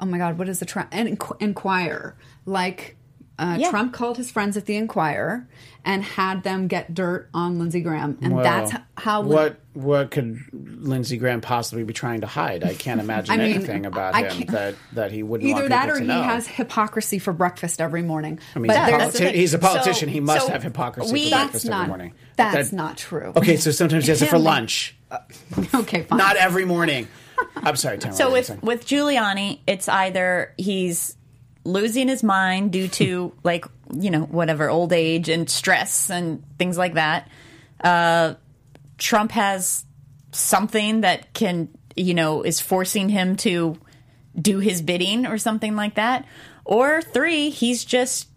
[0.00, 2.16] oh my God, what is the Trump Inqu- Enquirer?
[2.46, 2.96] Like
[3.38, 3.70] uh, Yeah.
[3.70, 5.46] Trump called his friends at the Enquirer
[5.84, 9.20] and had them get dirt on Lindsey Graham, and Well, that's how.
[9.22, 12.64] Lin- What what could Lindsey Graham possibly be trying to hide?
[12.64, 15.68] I can't imagine I mean, anything about I him that, that he wouldn't Either want
[15.70, 16.20] that or to he know.
[16.22, 18.40] has hypocrisy for breakfast every morning.
[18.56, 20.08] I mean, but he's, a there's- the politi- he's a politician.
[20.08, 22.12] So- he must so have hypocrisy we- for That's breakfast not every morning.
[22.36, 23.32] that's That- not true.
[23.36, 24.44] Okay, so sometimes he has it for Can be.
[24.44, 24.96] lunch.
[25.74, 26.18] okay, fine.
[26.18, 27.06] Not every morning.
[27.56, 28.16] I'm sorry, Tamara.
[28.16, 31.14] So what were you with with Giuliani, it's either he's
[31.64, 36.78] losing his mind due to like you know whatever old age and stress and things
[36.78, 37.30] like that.
[37.82, 38.34] Uh,
[38.96, 39.84] Trump has
[40.32, 43.78] something that can you know is forcing him to
[44.40, 46.26] do his bidding or something like that.
[46.64, 48.27] Or three, he's just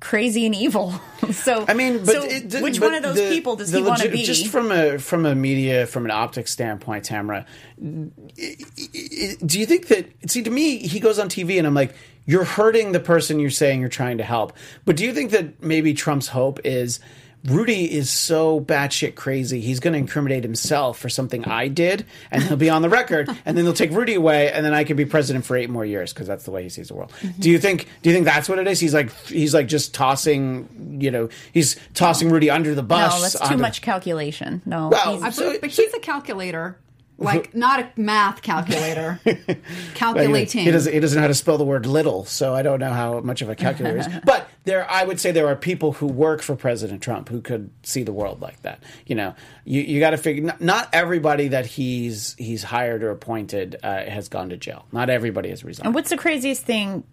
[0.00, 0.94] crazy and evil.
[1.32, 4.00] so I mean, but so it- which one of those the- people does he want
[4.02, 4.24] to be?
[4.24, 7.46] Just from a from a media from an optics standpoint, Tamara,
[7.80, 10.06] do you think that?
[10.30, 11.94] See, to me, he goes on TV, and I'm like,
[12.26, 14.52] you're hurting the person you're saying you're trying to help.
[14.84, 17.00] But do you think that maybe Trump's hope is?
[17.44, 19.60] Rudy is so batshit crazy.
[19.60, 23.28] He's going to incriminate himself for something I did, and he'll be on the record,
[23.46, 25.84] and then they'll take Rudy away, and then I can be president for eight more
[25.84, 27.12] years because that's the way he sees the world.
[27.22, 27.40] Mm-hmm.
[27.40, 27.88] Do you think?
[28.02, 28.78] Do you think that's what it is?
[28.78, 33.14] He's like, he's like just tossing, you know, he's tossing Rudy under the bus.
[33.16, 34.60] no, that's too onto- much calculation.
[34.66, 36.76] No, Well, he's- I So- but he's a calculator,
[37.20, 39.20] like not a math calculator.
[39.30, 39.56] Well, he-
[39.94, 40.64] Calculating.
[40.64, 40.92] He doesn't.
[40.92, 43.42] He doesn't know how to spell the word "little," so I don't know how much
[43.42, 44.08] of a calculator is.
[44.24, 47.70] But there, I would say there are people who work for President Trump who could
[47.82, 48.82] see the world like that.
[49.06, 50.42] You know, you, you got to figure.
[50.44, 54.86] Not, not everybody that he's he's hired or appointed uh, has gone to jail.
[54.90, 55.86] Not everybody has resigned.
[55.86, 57.04] And what's the craziest thing?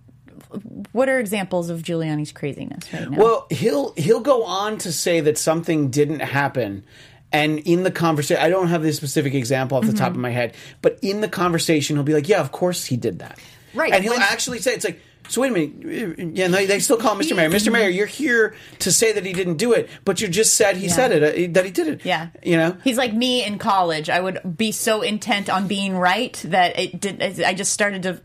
[0.91, 3.17] What are examples of Giuliani's craziness right now?
[3.17, 6.85] Well, he'll he'll go on to say that something didn't happen.
[7.31, 9.97] And in the conversation, I don't have this specific example off the Mm-hmm.
[9.97, 12.95] top of my head, but in the conversation, he'll be like, "Yeah, of course he
[12.97, 13.37] did that."
[13.73, 16.79] Right, And he'll when- actually say, "It's like, so wait a minute, yeah, no, they
[16.79, 17.35] still call him Mr.
[17.35, 17.69] Mayor, Mr.
[17.69, 17.89] Mayor.
[17.89, 21.11] You're here to say that he didn't do it, but you just said he said
[21.11, 22.05] it, uh, that he did it.
[22.05, 24.09] yeah, you know." he's like me in college.
[24.09, 27.21] I would be so intent on being right that it did.
[27.43, 28.21] I just started to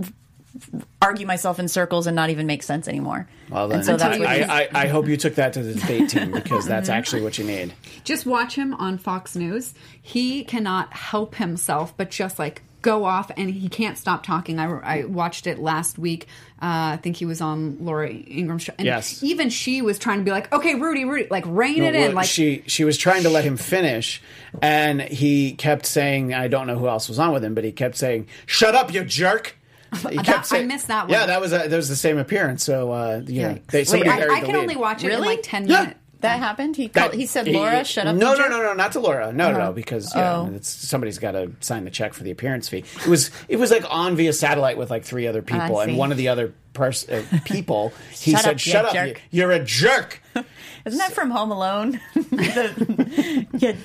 [1.01, 3.29] argue myself in circles and not even make sense anymore.
[3.51, 5.62] Well, then, and so that's I, what I, I, I hope you took that to
[5.62, 7.75] the debate team because that's actually what you need.
[8.05, 9.75] just watch him on Fox News.
[10.01, 14.59] He cannot help himself but just like go off and he can't stop talking.
[14.59, 16.27] I, I watched it last week.
[16.61, 18.73] Uh, I think he was on Laura Ingraham's show.
[18.77, 19.23] And Yes.
[19.23, 22.15] even she was trying to be like, okay, Rudy, Rudy, like rein it Well, in.
[22.17, 24.21] Like, she she was trying to let him finish,
[24.61, 27.71] and he kept saying, "I don't know who else was on with him, but he
[27.73, 29.57] kept saying, "Shut up, you jerk."
[30.11, 31.11] He That- I missed that one.
[31.11, 32.64] Yeah, that was a, that was the same appearance.
[32.64, 34.61] So uh, you know, they, somebody I, buried I the can lead.
[34.62, 35.81] only watch it in like 10 Yeah.
[35.81, 35.98] minutes.
[36.20, 36.76] that happened.
[36.76, 39.33] He That- he said, "Laura, shut up." No, no, no, no, not to Laura.
[39.33, 40.50] No, no, no, because yeah, Oh.
[40.55, 42.85] it's, somebody's got to sign the check for the appearance fee.
[43.05, 45.96] It was it was like on via satellite with like three other people, I and
[45.98, 49.09] one of the other pers- uh, people he Shut said, up, you "Shut up, jerk."
[49.31, 50.22] you, you're a jerk."
[50.87, 52.00] Isn't that from Home Alone?
[52.14, 53.76] the, you, you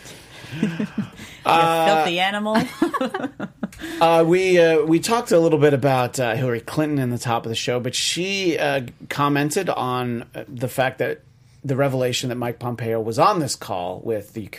[1.43, 2.57] filthy animal.
[4.01, 7.45] Uh, we uh, we talked a little bit about uh, Hillary Clinton in the top
[7.45, 11.21] of the show, but she uh, commented on uh, the fact that
[11.63, 14.49] the revelation that Mike Pompeo was on this call with the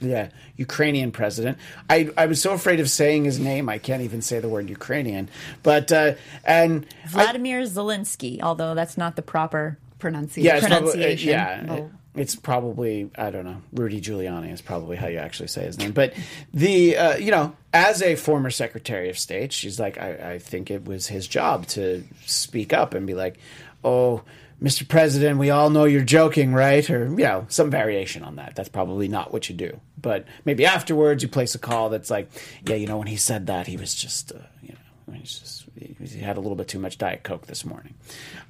[0.00, 1.58] yeah, Ukrainian president.
[1.90, 4.70] I I was so afraid of saying his name, I can't even say the word
[4.70, 5.28] Ukrainian.
[5.62, 9.78] But uh, and I- Vladimir Zelensky, although that's not the proper.
[10.02, 10.44] Pronunciation.
[10.44, 11.74] yeah, it's probably, uh, yeah, Oh.
[11.76, 13.62] it- it's probably I don't know.
[13.72, 15.92] Rudy Giuliani is probably how you actually say his name.
[15.92, 16.12] But
[16.52, 20.70] the uh, you know, as a former Secretary of State, she's like, I, I think
[20.70, 23.38] it was his job to speak up and be like,
[23.82, 24.20] "Oh,
[24.62, 24.86] Mr.
[24.86, 28.56] President, we all know you're joking, right?" Or you know, some variation on that.
[28.56, 29.80] That's probably not what you do.
[30.00, 32.28] But maybe afterwards, you place a call that's like,
[32.66, 34.74] "Yeah, you know, when he said that, he was just, uh, you
[35.08, 35.61] know, he's just."
[36.00, 37.94] He had a little bit too much Diet Coke this morning.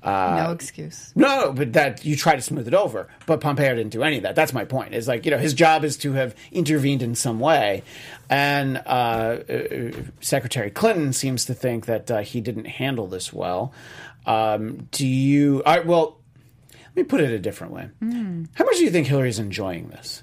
[0.02, 1.12] Uh, no excuse.
[1.14, 3.08] no, but that you try to smooth it over.
[3.26, 4.34] But Pompeo didn't do any of that.
[4.34, 4.94] That's my point.
[4.94, 7.82] Is like you know his job is to have intervened in some way,
[8.30, 13.72] and uh, uh, Secretary Clinton seems to think that uh, he didn't handle this well.
[14.26, 15.62] Um, do you?
[15.64, 16.18] I, well,
[16.72, 17.88] let me put it a different way.
[18.54, 20.22] How much do you think Hillary's enjoying this?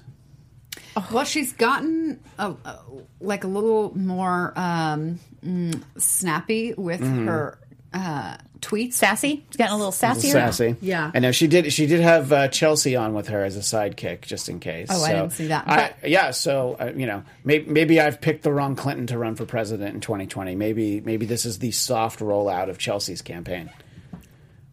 [1.12, 2.78] Well, she's gotten a, a,
[3.20, 7.26] like a little more um, mm, snappy with Mm-hmm.
[7.28, 7.58] her
[7.92, 8.92] uh, tweets.
[8.94, 9.44] Sassy?
[9.48, 10.30] It's gotten a little sassier.
[10.32, 10.76] sassy.
[10.80, 11.10] Yeah.
[11.14, 11.72] I know she did.
[11.72, 14.88] She did have uh, Chelsea on with her as a sidekick, just in case.
[14.90, 15.68] Oh, I So, didn't see that.
[15.68, 19.34] I, yeah, so uh, you know, maybe, maybe I've picked the wrong Clinton to run
[19.34, 20.54] for president in 2020.
[20.54, 23.70] Maybe maybe this is the soft rollout of Chelsea's campaign.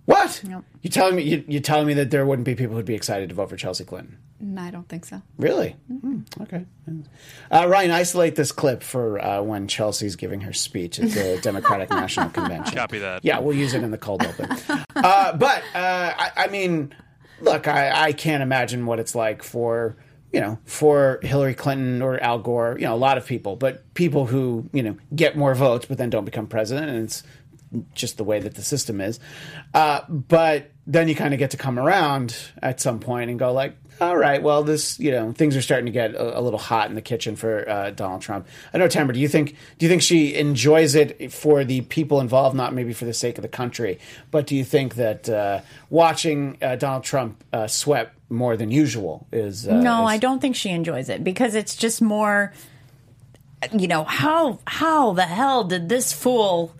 [0.06, 0.42] What?
[0.48, 0.64] Nope.
[0.82, 3.30] You telling me you, you telling me that there wouldn't be people who'd be excited
[3.30, 4.18] to vote for Chelsea Clinton?
[4.40, 5.22] No, I don't think so.
[5.38, 5.76] Really?
[5.88, 6.66] Hmm, okay.
[7.52, 11.90] Uh, Ryan, isolate this clip for uh, when Chelsea's giving her speech at the Democratic
[11.90, 12.76] National Convention.
[12.76, 13.26] Copy that.
[13.26, 14.48] Yeah, we'll use it in the cold open.
[14.96, 16.94] uh, but uh, I, I mean,
[17.42, 19.98] look, I, I can't imagine what it's like for
[20.32, 22.76] you know for Hillary Clinton or Al Gore.
[22.80, 25.98] You know, a lot of people, but people who you know get more votes but
[25.98, 27.24] then don't become president, and it's
[27.94, 29.20] just the way that the system is.
[29.74, 33.52] Uh, but then you kind of get to come around at some point and go
[33.52, 36.60] like, all right, well, this you know things are starting to get a, a little
[36.60, 38.46] hot in the kitchen for uh, Donald Trump.
[38.72, 39.14] I know, Tamara.
[39.16, 42.94] Do you think do you think she enjoys it for the people involved, not maybe
[42.94, 43.98] for the sake of the country,
[44.30, 49.26] but do you think that uh, watching uh, Donald Trump uh, sweat more than usual
[49.32, 52.54] is uh, No, is- I don't think she enjoys it because it's just more.
[53.74, 56.72] You know how how the hell did this fool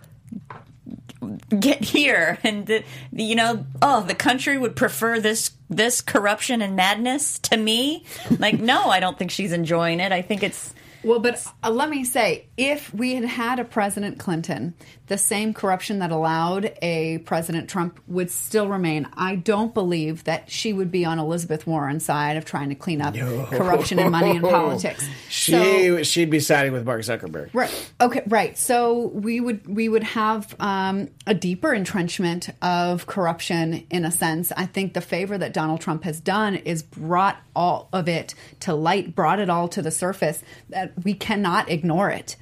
[1.58, 2.38] get here?
[2.42, 7.56] And the, you know, oh, the country would prefer this this corruption and madness to
[7.56, 8.04] me.
[8.38, 10.12] Like, no, I don't think she's enjoying it.
[10.12, 14.18] I think it's Well, but uh, let me say, if we had had a President
[14.18, 14.74] Clinton,
[15.08, 19.08] the same corruption that allowed a President Trump would still remain.
[19.16, 23.00] I don't believe that she would be on Elizabeth Warren's side of trying to clean
[23.00, 25.08] up corruption and money in politics.
[25.28, 27.50] She So- she'd be siding with Mark Zuckerberg.
[27.52, 27.92] Right.
[28.00, 28.22] Okay.
[28.26, 28.56] Right.
[28.58, 34.52] So we would we would have um, a deeper entrenchment of corruption in a sense.
[34.56, 38.74] I think the favor that Donald Trump has done is brought all of it to
[38.74, 40.42] light, brought it all to the surface.
[40.68, 42.36] That we cannot ignore it,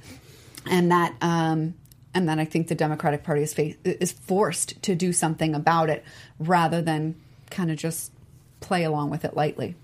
[0.69, 1.73] and that um,
[2.13, 5.89] and then I think the Democratic Party is fa- is forced to do something about
[5.89, 6.03] it
[6.39, 7.15] rather than
[7.49, 8.11] kind of just
[8.59, 9.75] play along with it lightly.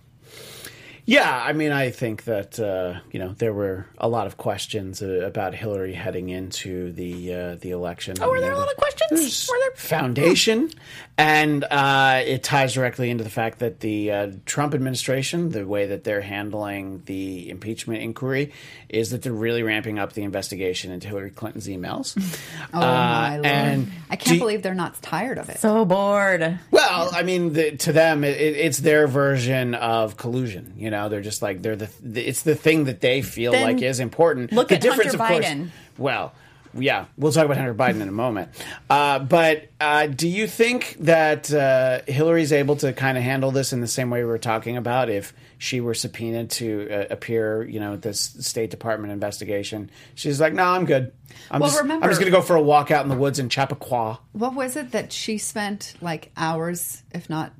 [1.05, 5.01] Yeah, I mean, I think that uh, you know there were a lot of questions
[5.01, 8.15] uh, about Hillary heading into the uh, the election.
[8.21, 9.49] Oh, were there a lot of questions?
[9.51, 10.69] Were there- foundation,
[11.17, 15.87] and uh, it ties directly into the fact that the uh, Trump administration, the way
[15.87, 18.53] that they're handling the impeachment inquiry,
[18.87, 22.15] is that they're really ramping up the investigation into Hillary Clinton's emails.
[22.75, 23.45] Oh my lord!
[23.45, 25.59] Uh, and I can't do- believe they're not tired of it.
[25.59, 26.59] so bored.
[26.71, 30.73] Well, I mean, the, to them, it, it, it's their version of collusion.
[30.75, 31.89] You know, they're just like they're the.
[32.01, 34.51] the it's the thing that they feel Then like is important.
[34.51, 35.45] look the at difference, Hunter of course.
[35.45, 35.69] Biden.
[35.97, 36.33] Well,
[36.75, 38.49] yeah, we'll talk about Hunter Biden in a moment.
[38.89, 43.73] Uh, but uh, do you think that uh, Hillary's able to kind of handle this
[43.73, 47.63] in the same way we were talking about if she were subpoenaed to uh, appear,
[47.63, 49.91] you know, at this State Department investigation?
[50.15, 51.11] She's like, no, I'm good.
[51.51, 53.17] I'm Well, just, remember- I'm just going to go for a walk out in the
[53.17, 54.19] woods in Chappaqua.
[54.31, 57.53] What was it that she spent like hours, if not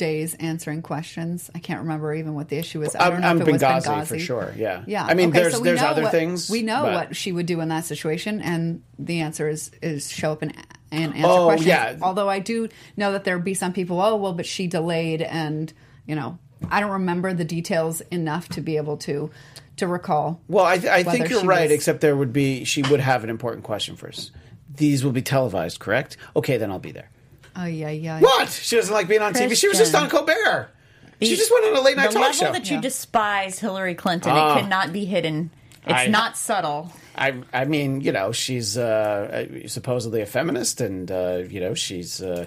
[0.00, 1.48] days, answering questions?
[1.54, 2.96] I can't remember even what the issue was.
[2.96, 4.54] I I'm, don't know I'm if it was Benghazi, Benghazi for sure.
[4.56, 5.04] Yeah, Yeah.
[5.04, 6.50] I mean, okay, there's so we there's know other what- things.
[6.50, 10.10] We know but- what she would do in that situation, and the answer is is
[10.10, 10.52] show up and,
[10.90, 11.66] and answer Oh, questions.
[11.68, 11.96] yeah.
[12.02, 14.00] Although I do know that there would be some people.
[14.00, 15.72] Oh well, but she delayed, and
[16.06, 16.38] you know,
[16.70, 19.30] I don't remember the details enough to be able to
[19.76, 20.40] to recall.
[20.48, 23.30] Well, I, I think you're right, was- except there would be she would have an
[23.30, 24.32] important question first.
[24.74, 26.16] These will be televised, correct?
[26.36, 27.10] Okay, then I'll be there.
[27.60, 28.20] Oh yeah, yeah.
[28.20, 28.48] What?
[28.50, 29.56] She doesn't like being on TV.
[29.56, 30.70] She was just on Colbert.
[31.22, 32.52] She just went on a late night the talk level show.
[32.52, 32.80] that you Yeah.
[32.82, 34.56] despise Hillary Clinton, Ah.
[34.56, 35.50] it cannot be hidden.
[35.84, 36.90] It's I- not subtle.
[37.16, 42.22] I, I mean, you know, she's uh, supposedly a feminist, and uh, you know, she's
[42.22, 42.46] uh,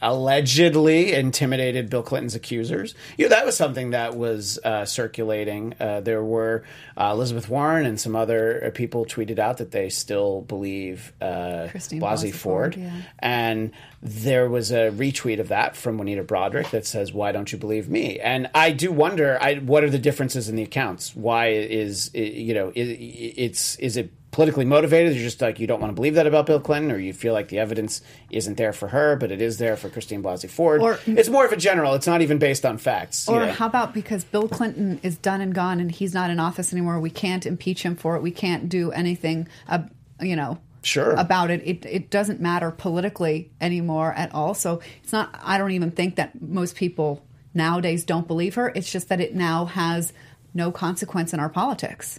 [0.00, 2.94] allegedly intimidated Bill Clinton's accusers.
[3.16, 5.74] You know, that was something that was uh, circulating.
[5.80, 6.64] Uh, there were
[6.96, 11.68] uh, Elizabeth Warren and some other uh, people tweeted out that they still believe uh,
[11.70, 13.02] Christine Blasey Blasey Ford, Ford, yeah.
[13.18, 17.58] and there was a retweet of that from Juanita Broaddrick that says, "Why don't you
[17.58, 21.14] believe me?" And I do wonder, I, what are the differences in the accounts?
[21.14, 25.14] Why is you know, i it's is it politically motivated?
[25.14, 27.32] You're just like you don't want to believe that about Bill Clinton, or you feel
[27.32, 30.80] like the evidence isn't there for her, but it is there for Christine Blasey Ford.
[30.80, 31.94] Or- it's more of a general.
[31.94, 33.26] It's not even based on facts.
[33.28, 33.52] you Or know.
[33.52, 37.00] how about because Bill Clinton is done and gone and he's not in office anymore?
[37.00, 38.22] We can't impeach him for it.
[38.22, 39.80] We can't do anything, uh,
[40.20, 41.10] you know, Sure.
[41.12, 41.62] about it.
[41.66, 41.84] it.
[41.86, 44.54] It doesn't matter politically anymore at all.
[44.54, 45.38] So it's not.
[45.42, 47.22] I don't even think that most people
[47.52, 48.72] nowadays don't believe her.
[48.74, 50.12] It's just that it now has
[50.54, 52.18] no consequence in our politics.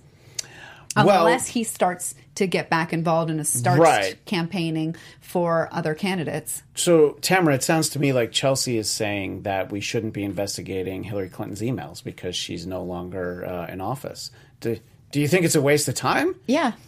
[0.96, 4.26] Well- Unless he starts to get back involved and starts Right.
[4.26, 6.64] campaigning for other candidates.
[6.76, 11.04] So, Tamara, it sounds to me like Chelsea is saying that we shouldn't be investigating
[11.04, 14.32] Hillary Clinton's emails because she's no longer uh, in office.
[14.60, 14.78] Do,
[15.12, 16.36] Do you think it's a waste of time?
[16.48, 16.74] Yeah.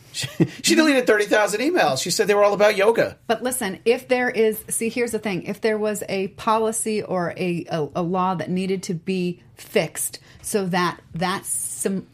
[0.61, 1.99] She deleted 30,000 emails.
[2.01, 3.17] She said they were all about yoga.
[3.25, 7.33] But listen, if there is, see, here's the thing: if there was a policy or
[7.35, 12.05] a a, a law that needed to be fixed so that that some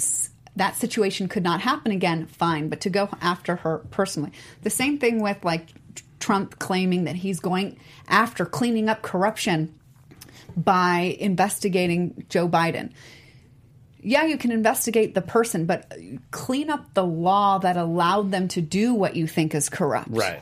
[0.60, 2.70] that situation could not happen again, fine.
[2.70, 4.32] But to go after her personally,
[4.62, 5.68] the same thing with like
[6.20, 9.74] Trump claiming that he's going after cleaning up corruption
[10.56, 12.94] by investigating Joe Biden
[14.02, 15.92] yeah, you can investigate the person, but
[16.32, 20.10] clean up the law that allowed them to do what you think is corrupt.
[20.10, 20.42] Right.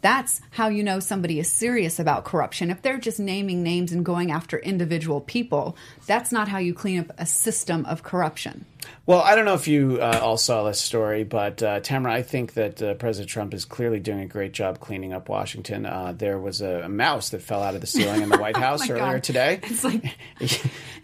[0.00, 2.70] That's how you know somebody is serious about corruption.
[2.70, 5.76] If they're just naming names and going after individual people,
[6.06, 8.64] that's not how you clean up a system of corruption.
[9.06, 12.22] Well, I don't know if you uh, all saw this story, but uh, Tamara, I
[12.22, 15.86] think that uh, President Trump is clearly doing a great job cleaning up Washington.
[15.86, 18.56] Uh, there was a, a, mouse that fell out of the ceiling in the White
[18.68, 19.22] House oh earlier God.
[19.22, 19.60] today.
[19.68, 20.04] It's like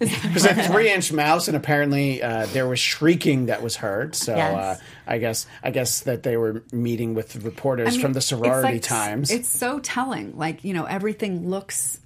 [0.00, 4.14] it was a three-inch mouse, and apparently uh, there was shrieking that was heard.
[4.14, 4.80] So Yes.
[4.80, 8.18] uh, I guess I guess that they were meeting with reporters I mean, from the
[8.18, 9.30] it's sorority like- times.
[9.30, 10.36] It's so telling.
[10.36, 12.00] Like, you know, everything looks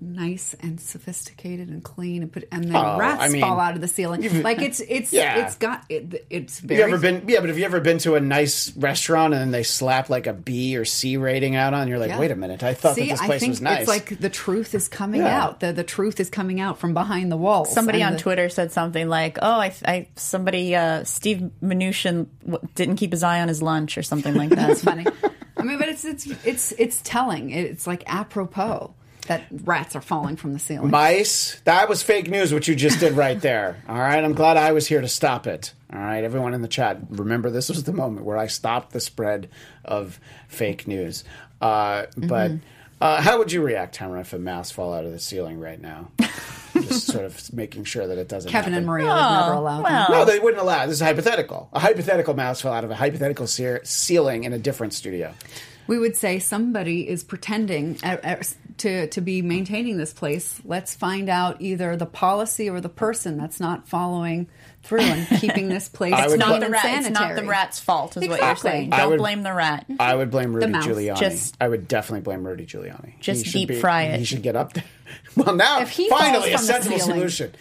[0.00, 3.74] nice and sophisticated and clean and put and then Oh, rats I mean, fall out
[3.74, 4.42] of the ceiling.
[4.42, 5.44] Like it's it's Yeah.
[5.44, 7.24] it's got it, it's Have very you ever been?
[7.28, 10.26] Yeah, but have you ever been to a nice restaurant and then they slap like
[10.28, 11.88] a B or C rating out on?
[11.88, 12.20] You're like, Yeah.
[12.20, 13.80] wait a minute, I thought See, that this I place think was nice.
[13.80, 15.42] It's like the truth is coming Yeah.
[15.44, 15.60] out.
[15.60, 17.72] The the truth is coming out from behind the walls.
[17.72, 22.68] Somebody on the- Twitter said something like, "Oh, I, I somebody uh, Steve Mnuchin w-
[22.76, 25.06] didn't keep his eye on his lunch or something like that." That's funny.
[25.56, 27.50] I mean, but it's it's it's it's telling.
[27.50, 28.94] It's like apropos
[29.28, 30.90] that rats are falling from the ceiling.
[30.90, 31.60] Mice.
[31.64, 33.82] That was fake news, what you just did right there.
[33.88, 34.22] All right.
[34.22, 35.72] I'm glad I was here to stop it.
[35.92, 36.24] All right.
[36.24, 39.48] Everyone in the chat, remember this was the moment where I stopped the spread
[39.84, 40.18] of
[40.48, 41.24] fake news.
[41.60, 42.52] Uh, but
[43.00, 45.80] uh, how would you react, Tamara, if a mouse fall out of the ceiling right
[45.80, 46.10] now?
[46.74, 48.78] just sort of making sure that it doesn't Kevin happen.
[48.78, 50.06] and Maria would never allow well.
[50.08, 50.10] that.
[50.10, 50.86] No, they wouldn't allow.
[50.86, 51.68] This is hypothetical.
[51.72, 55.34] A hypothetical mouse fell out of a hypothetical ce- ceiling in a different studio.
[55.86, 58.36] We would say somebody is pretending uh, uh,
[58.78, 60.60] to to be maintaining this place.
[60.64, 64.48] Let's find out either the policy or the person that's not following
[64.82, 66.84] through and keeping this place It's clean not the and rat.
[66.86, 68.70] It's not the rat's fault, is what Exactly.
[68.70, 68.90] you're saying.
[68.90, 69.86] Don't would- blame the rat.
[70.00, 70.72] I would blame Rudy.
[70.72, 71.18] Giuliani.
[71.18, 73.18] Just- I would definitely blame Rudy Giuliani.
[73.20, 74.18] Just deep be- fry it.
[74.18, 74.84] He should get up there.
[75.36, 77.18] Well, now If he finally a falls from the sensible ceiling.
[77.20, 77.52] solution.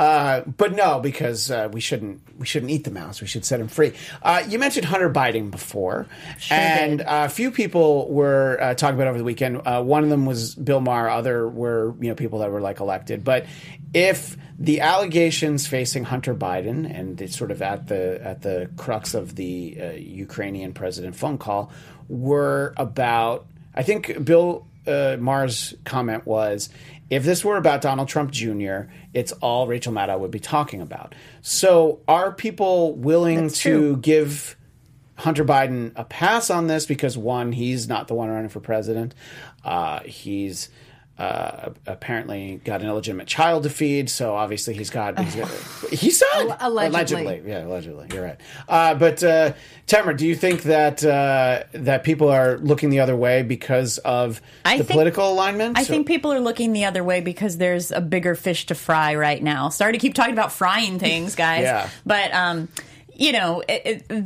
[0.00, 3.20] Uh, but no, because uh, we shouldn't we shouldn't eat the mouse.
[3.20, 3.92] We should set him free.
[4.22, 6.06] Uh, you mentioned Hunter Biden before,
[6.50, 7.06] and did.
[7.06, 9.60] uh, a few people were uh, talking about it over the weekend.
[9.66, 11.10] Uh, one of them was Bill Maher.
[11.10, 13.24] Other were you know people that were like elected.
[13.24, 13.44] But
[13.92, 19.12] if the allegations facing Hunter Biden and it's sort of at the at the crux
[19.12, 21.72] of the uh, Ukrainian president phone call
[22.08, 23.44] were about,
[23.74, 26.70] I think Bill uh, Maher's comment was.
[27.10, 28.82] If this were about Donald Trump Jr.,
[29.12, 31.14] it's all Rachel Maddow would be talking about.
[31.42, 33.96] So, are people willing That's to true.
[33.96, 34.56] give
[35.16, 39.14] Hunter Biden a pass on this because one, he's not the one running for president.
[39.64, 40.70] Uh, he's
[41.20, 45.18] uh, apparently got an illegitimate child to feed, so obviously he's got.
[45.18, 45.48] He's got
[45.92, 46.26] he said
[46.60, 47.42] Allegedly.
[47.44, 48.08] yeah, allegedly.
[48.12, 48.40] You're right.
[48.66, 49.52] Uh, but uh,
[49.86, 54.40] Tamara, do you think that uh, that people are looking the other way because of
[54.64, 55.78] I the think- political alignment?
[55.78, 59.14] I think people are looking the other way because there's a bigger fish to fry
[59.14, 59.68] right now.
[59.68, 61.60] Sorry to keep talking about frying things, guys.
[61.70, 61.90] Yeah.
[62.06, 62.68] But um,
[63.14, 64.24] you know, it, it,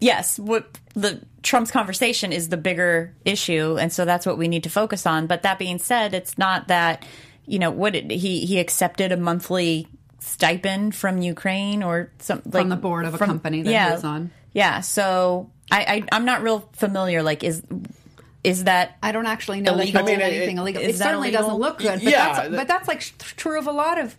[0.00, 4.64] yes, what the Trump's conversation is the bigger issue, and so that's what we need
[4.64, 5.26] to focus on.
[5.26, 7.04] But that being said, it's not that
[7.46, 9.88] you know what it, he he accepted a monthly
[10.20, 14.04] stipend from Ukraine or some like the board of a company that he yeah, was
[14.04, 14.30] on.
[14.52, 15.80] Yeah, so I,
[16.12, 17.22] I I'm not real familiar.
[17.22, 17.62] Like, is
[18.44, 20.04] is that I don't actually know Illegal?
[20.04, 20.82] that he I did mean, it- anything illegal.
[20.82, 21.42] It certainly illegal?
[21.48, 21.94] doesn't look good.
[21.94, 24.16] But Yeah, that's, that- but that's like sh- true of a lot of,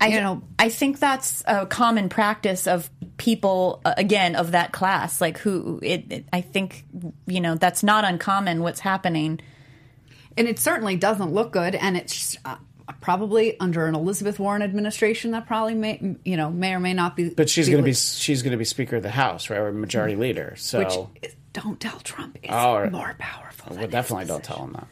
[0.00, 4.72] I, you know, I think that's a common practice of people uh, again of that
[4.72, 5.20] class.
[5.20, 6.84] Like who it, it- I think
[7.26, 8.62] you know that's not uncommon.
[8.62, 9.40] What's happening?
[10.36, 11.74] and it certainly doesn't look good.
[11.74, 12.56] And it's uh,
[13.00, 17.16] probably under an Elizabeth Warren administration that probably may, you know, may or may not
[17.16, 17.30] be.
[17.30, 19.72] But she's going to be she's going to be Speaker of the House, right, or
[19.72, 20.54] Majority Leader.
[20.56, 22.92] So which is, don't tell Trump is Oh, right.
[22.92, 23.76] more powerful.
[23.76, 24.88] well, definitely don't tell him that.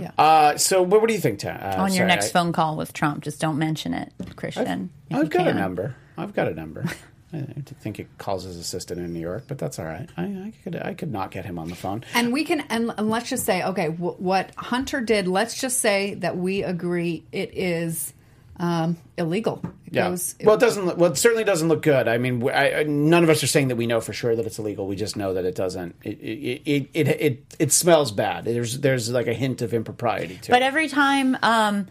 [0.00, 0.10] Yeah.
[0.18, 1.58] Uh, so, what, what do you think, Tam?
[1.60, 4.90] Uh, On your sorry, next I- phone call with Trump, just don't mention it, Christian.
[5.10, 5.94] if I've you got a number.
[6.16, 6.84] I've got a number.
[7.32, 7.44] I
[7.80, 10.08] think it calls his assistant in New York, but that's all right.
[10.16, 12.02] I, I could I could not get him on the phone.
[12.14, 15.78] And we can, and, and let's just say, okay, w- what Hunter did, let's just
[15.80, 18.14] say that we agree it is
[18.58, 19.60] um, illegal.
[19.86, 20.08] It Yeah.
[20.10, 20.84] goes- well, it doesn't.
[20.86, 22.08] Look, well, it certainly doesn't look good.
[22.08, 24.44] I mean, I, I- none of us are saying that we know for sure that
[24.46, 24.86] it's illegal.
[24.86, 25.94] We just know that it doesn't.
[26.02, 28.44] It it it it, it, it smells bad.
[28.44, 30.60] There's there's like a hint of impropriety to But it.
[30.60, 31.86] But every time, um,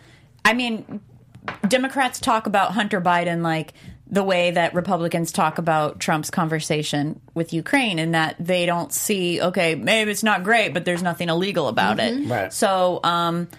[0.45, 0.99] I mean,
[1.67, 3.73] Democrats talk about Hunter Biden like
[4.09, 9.41] the way that Republicans talk about Trump's conversation with Ukraine, and that they don't see,
[9.41, 12.25] okay, maybe it's not great, but there's nothing illegal about it.
[12.25, 12.53] Right.
[12.53, 13.49] So, um,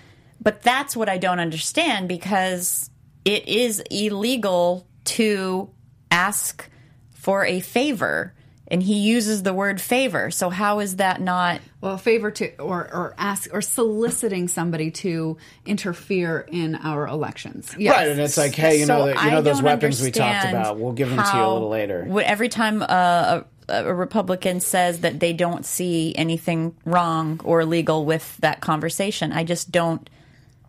[0.41, 2.89] but that's what I don't understand because
[3.29, 5.69] it is illegal to
[6.11, 6.67] ask
[7.11, 8.33] for a favor.
[8.71, 10.31] And he uses the word favor.
[10.31, 14.91] So how is that not well, a favor to or or ask or soliciting somebody
[14.91, 17.75] to interfere in our elections.
[17.79, 17.97] Yes.
[17.97, 20.49] Right, and it's like, hey, you know, the, you know I those weapons we talked
[20.49, 20.79] about.
[20.79, 22.07] We'll give them to you a little later.
[22.23, 28.05] Every time uh, a, a Republican says that they don't see anything wrong or illegal
[28.05, 30.09] with that conversation, I just don't.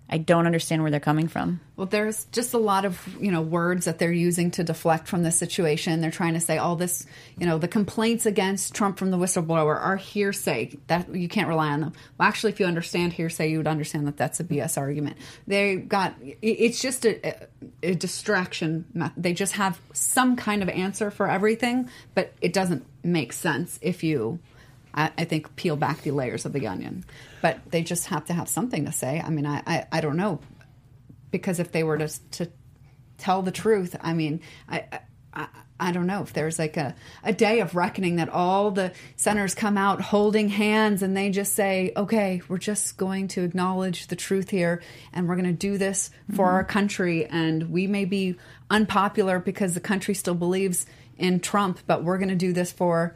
[0.09, 1.59] I don't understand where they're coming from.
[1.75, 5.23] Well, there's just a lot of you know words that they're using to deflect from
[5.23, 6.01] the situation.
[6.01, 7.05] They're trying to say all this,
[7.37, 10.77] you know, the complaints against Trump from the whistleblower are hearsay.
[10.87, 11.93] That you can't rely on them.
[12.17, 15.17] Well, actually, if you understand hearsay, you would understand that that's a BS argument.
[15.47, 17.47] They got it's just a,
[17.83, 19.11] a distraction.
[19.15, 24.03] They just have some kind of answer for everything, but it doesn't make sense if
[24.03, 24.39] you.
[24.93, 27.05] I, I think peel back the layers of the onion,
[27.41, 29.21] but they just have to have something to say.
[29.23, 30.39] I mean, I, I, I don't know
[31.31, 32.51] because if they were to to
[33.17, 34.85] tell the truth, I mean, I.
[35.33, 35.47] I
[35.79, 39.55] I don't know if there's like a, a day of reckoning that all the senators
[39.55, 44.15] come out holding hands and they just say, okay, we're just going to acknowledge the
[44.15, 44.81] truth here
[45.13, 46.71] and we're going to do this for our mm-hmm.
[46.71, 47.25] country.
[47.25, 48.35] And we may be
[48.69, 50.85] unpopular because the country still believes
[51.17, 53.15] in Trump, but we're going to do this for,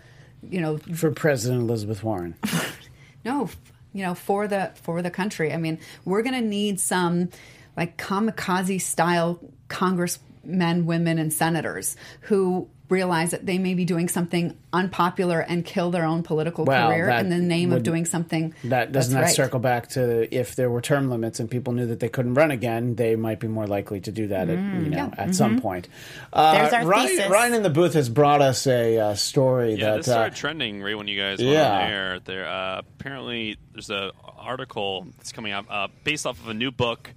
[0.50, 2.36] you know, for President Elizabeth Warren.
[3.26, 3.50] no
[3.94, 7.30] you know for the for the country i mean we're going to need some
[7.78, 14.58] like kamikaze style congressmen women and senators who realize that they may be doing something
[14.72, 18.92] unpopular and kill their own political Well, career in the name of doing something That
[18.92, 19.34] doesn't that right.
[19.36, 22.52] circle back to if there were term limits and people knew that they couldn't run
[22.52, 25.88] again, they might be more likely to do that at you know at some point.
[26.32, 27.30] Uh, Mm, There's our Ryan, thesis.
[27.30, 30.36] Ryan in the booth has brought us a uh, story Yeah, that this started uh,
[30.36, 31.72] trending right when you guys went yeah.
[31.74, 32.20] on air.
[32.20, 36.70] There, uh, apparently, there's a article that's coming out uh, based off of a new
[36.72, 37.14] book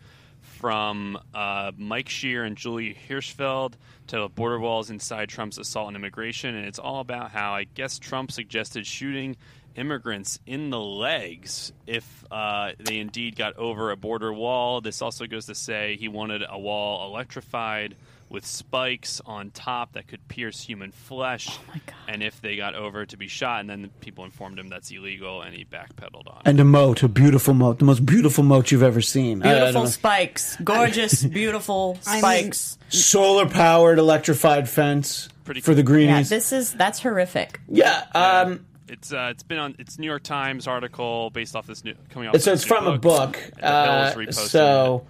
[0.56, 3.74] from uh, Mike Shear and Julie Hirschfeld
[4.06, 7.98] titled "Border Walls Inside Trump's Assault on Immigration," and it's all about how I guess
[7.98, 9.36] Trump suggested shooting
[9.76, 14.80] immigrants in the legs if uh, they indeed got over a border wall.
[14.80, 17.94] This also goes to say he wanted a wall electrified
[18.28, 21.48] with spikes on top that could pierce human flesh.
[21.50, 21.94] Oh my God.
[22.08, 24.90] And if they got over to be shot, and then the people informed him that's
[24.90, 26.38] illegal, and he backpedaled on.
[26.44, 26.48] it.
[26.48, 29.42] and a moat, a beautiful moat, the most beautiful moat you've ever seen.
[29.42, 32.78] I- I don't Beautiful spikes, gorgeous, beautiful I mean- spikes.
[32.88, 35.98] solar powered electrified fence Pretty for the cool.
[35.98, 36.28] yeah, greenies.
[36.28, 37.60] this is that's horrific.
[37.68, 41.84] Yeah, um, It's uh, it's been on it's New York Times article based off this
[41.84, 42.34] new coming off.
[42.40, 43.38] so this it's new from a book.
[43.62, 45.06] Uh, Hill's reposting so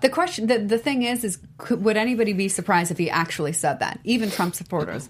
[0.00, 3.52] The question, the, the thing is, is could, would anybody be surprised if he actually
[3.52, 4.00] said that?
[4.04, 5.08] Even Trump supporters,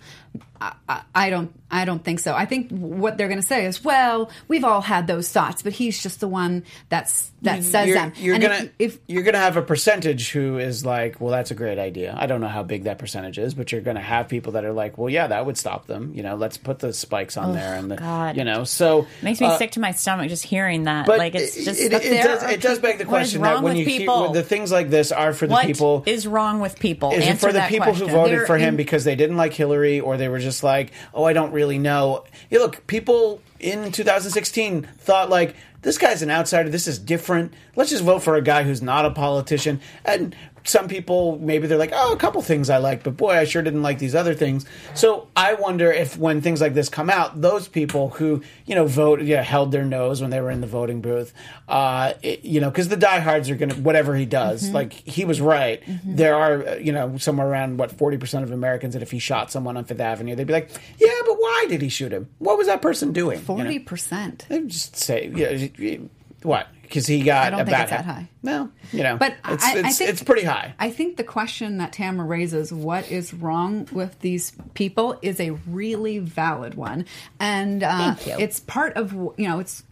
[0.61, 2.35] I, I, I don't, I don't think so.
[2.35, 5.73] I think what they're going to say is, well, we've all had those thoughts, but
[5.73, 8.13] he's just the one that's that says you're, them.
[8.17, 11.51] you're And gonna if, if you're gonna have a percentage who is like, well, that's
[11.51, 12.15] a great idea.
[12.19, 14.73] I don't know how big that percentage is, but you're gonna have people that are
[14.75, 16.13] like, well, yeah, that would stop them.
[16.15, 18.37] You know, let's put the spikes on there and the, God.
[18.37, 21.07] you know, so it Makes me uh, sick to my stomach just hearing that.
[21.07, 23.77] But like it's just it, But it, does, it does beg the question that when
[23.77, 24.25] you people?
[24.35, 27.13] hear the things like this are for the what people is wrong with people?
[27.13, 28.09] Is it Answer for the that people question.
[28.09, 30.63] who voted They're for him in- because they didn't like Hillary or they were just
[30.63, 32.25] like, oh, I don't really know?
[32.51, 36.69] Yeah, look, people in 2016 thought like, this guy's an outsider.
[36.69, 37.55] This is different.
[37.75, 39.81] Let's just vote for a guy who's not a politician.
[40.05, 43.45] And some people maybe they're like, oh, a couple things I like, but boy, I
[43.45, 44.67] sure didn't like these other things.
[44.95, 48.87] So I wonder if when things like this come out, those people who you know
[48.87, 51.33] vote, yeah, held their nose when they were in the voting booth,
[51.69, 55.41] uh, it- you know, because the diehards are gonna whatever he does, like he was
[55.41, 55.83] right.
[56.05, 59.19] There are uh, you know somewhere around what forty percent of Americans that if he
[59.19, 62.29] shot someone on Fifth Avenue, they'd be like, yeah, but why did he shoot him?
[62.39, 63.37] What was that person doing?
[63.39, 63.47] You know?
[63.47, 64.47] forty percent.
[64.49, 65.97] They just say, yeah,
[66.43, 66.69] what?
[66.91, 68.29] Because he got I don't a think bad it's that high.
[68.43, 70.75] No, you know, But it's, I, I it's, think it's pretty high.
[70.79, 75.51] I think the question that Tamara raises, what is wrong with these people, is a
[75.69, 77.07] really valid one,
[77.39, 78.45] and uh, Thank you.
[78.45, 79.85] it's part of you know it's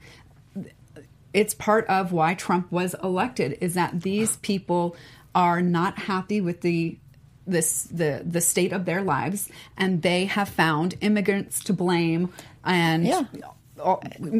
[1.32, 4.96] it's part of why Trump was elected is that these people
[5.34, 6.98] are not happy with the
[7.46, 12.30] this the the state of their lives and they have found immigrants to blame
[12.64, 13.22] and Yeah.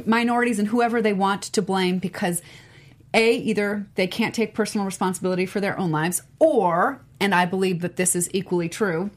[0.07, 2.43] Minorities and whoever they want to blame because
[3.15, 7.81] a either they can't take personal responsibility for their own lives or and i believe
[7.81, 9.11] that this is equally true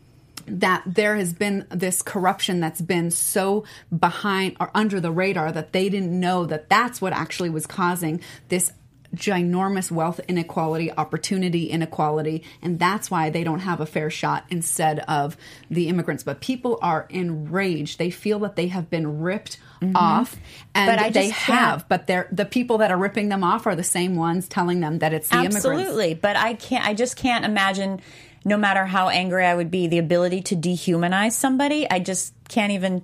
[0.48, 3.64] that there has been this corruption that's been so
[3.98, 8.20] behind or under the radar that they didn't know that that's what actually was causing
[8.50, 8.74] this
[9.16, 15.00] ginormous wealth inequality, opportunity inequality, and that's why they don't have a fair shot instead
[15.00, 15.36] of
[15.70, 16.24] the immigrants.
[16.24, 18.00] But people are enraged.
[18.00, 19.58] They feel that they have been ripped
[19.96, 20.36] off,
[20.76, 21.04] and Mm-hmm.
[21.04, 21.88] But they have.
[21.90, 25.00] But they're the people that are ripping them off are the same ones telling them
[25.00, 25.66] that it's the immigrants.
[25.66, 26.86] Absolutely, but I can't.
[26.86, 28.02] I just can't imagine.
[28.44, 32.72] No matter how angry I would be, the ability to dehumanize somebody, I just can't
[32.72, 33.04] even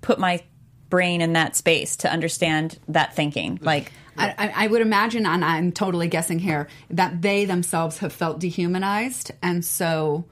[0.00, 0.42] put my
[0.88, 3.58] brain in that space to understand that thinking.
[3.62, 8.12] Like, I, I I would imagine, and I'm totally guessing here, that they themselves have
[8.12, 10.24] felt dehumanized, and so,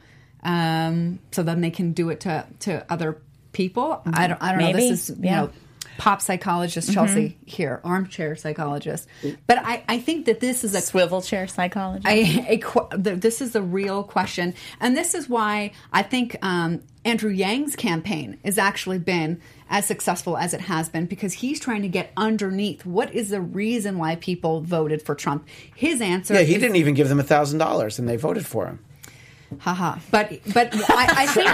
[0.43, 3.21] um, so then they can do it to to other
[3.53, 4.03] people.
[4.07, 4.73] I don't, I don't know.
[4.73, 5.41] This is you yeah.
[5.43, 5.51] know,
[5.99, 9.09] pop psychologist Chelsea here, armchair psychologist.
[9.47, 12.07] But I, I think that this is a swivel chair psychologist.
[12.07, 16.83] a, a qu- this is the real question, and this is why I think um,
[17.05, 19.41] Andrew Yang's campaign has actually been
[19.71, 23.41] as successful as it has been because he's trying to get underneath what is the
[23.41, 25.47] reason why people voted for Trump.
[25.75, 28.47] His answer, Yeah, he is- didn't even give them a thousand dollars, and they voted
[28.47, 28.79] for him.
[29.61, 29.99] haha.
[30.11, 31.49] But but I, I think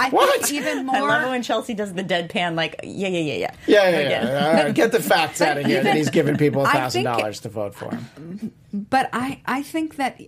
[0.00, 0.40] I What?
[0.42, 3.50] think even I love it when Chelsea does the deadpan, like, yeah, yeah, yeah, yeah.
[3.66, 4.26] Yeah, yeah, Again.
[4.26, 4.46] yeah.
[4.46, 7.04] All right, get the facts out of here that he's giving people a I thousand
[7.04, 8.52] dollars to vote for him.
[8.72, 10.20] but I, I think that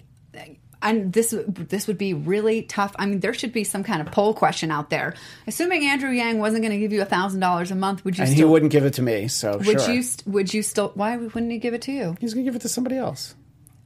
[0.83, 2.95] and this this would be really tough.
[2.99, 5.15] I mean, there should be some kind of poll question out there.
[5.47, 8.31] Assuming Andrew Yang wasn't going to give you thousand dollars a month, would you And
[8.31, 9.91] he still wouldn't give it to me, so would sure.
[9.91, 12.17] you would you still why wouldn't he give it to you?
[12.21, 13.35] He's going to give it to somebody else.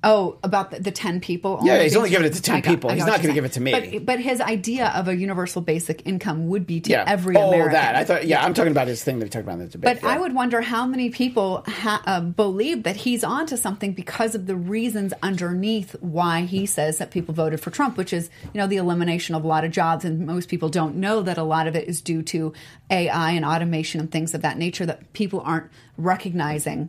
[0.05, 1.61] Oh, about the, the ten people.
[1.63, 2.91] Yeah, he's only giving it to 10 I got- people.
[2.91, 3.71] He's not gonna give it to me.
[3.71, 7.05] But, but his idea of a universal basic income would be to Yeah.
[7.07, 7.73] every oh, American.
[7.75, 7.95] that.
[7.95, 8.27] I thought.
[8.27, 10.01] Yeah, I'm talking about his thing that he talked about in the debate.
[10.01, 14.35] But I would wonder how many people ha- uh, believe that he's onto something because
[14.35, 18.61] of the reasons underneath why he says that people voted for Trump, which is you
[18.61, 21.45] know the elimination of a lot of jobs, and most people don't know that a
[21.45, 22.53] lot of it is due to
[22.91, 26.89] AI and automation and things of that nature that people aren't recognizing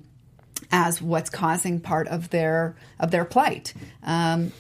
[0.74, 3.74] as what's causing part of their of their plight.
[4.02, 4.52] Um,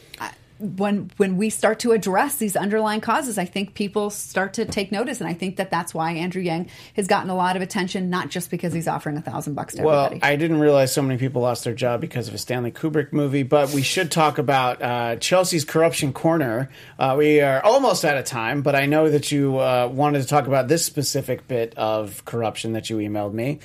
[0.59, 4.91] when when we start to address these underlying causes, I think people start to take
[4.91, 8.09] notice, and I think that that's why Andrew Yang has gotten a lot of attention,
[8.09, 10.31] not just because he's offering a thousand bucks to Well, everybody.
[10.31, 13.43] I didn't realize so many people lost their job because of a Stanley Kubrick movie,
[13.43, 16.69] but we should talk about uh, Chelsea's Corruption Corner.
[16.97, 20.27] Uh, we are almost out of time, but I know that you uh, wanted to
[20.27, 23.59] talk about this specific bit of corruption that you emailed me.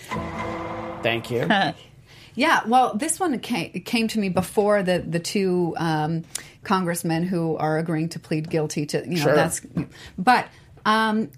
[1.03, 1.49] Thank you.
[2.39, 6.23] Yeah, well, this one came, came to me before the the two um,
[6.63, 9.35] congressmen who are agreeing to plead guilty to you know Sure.
[9.35, 9.61] that's
[10.17, 10.47] but.
[10.87, 11.31] Um,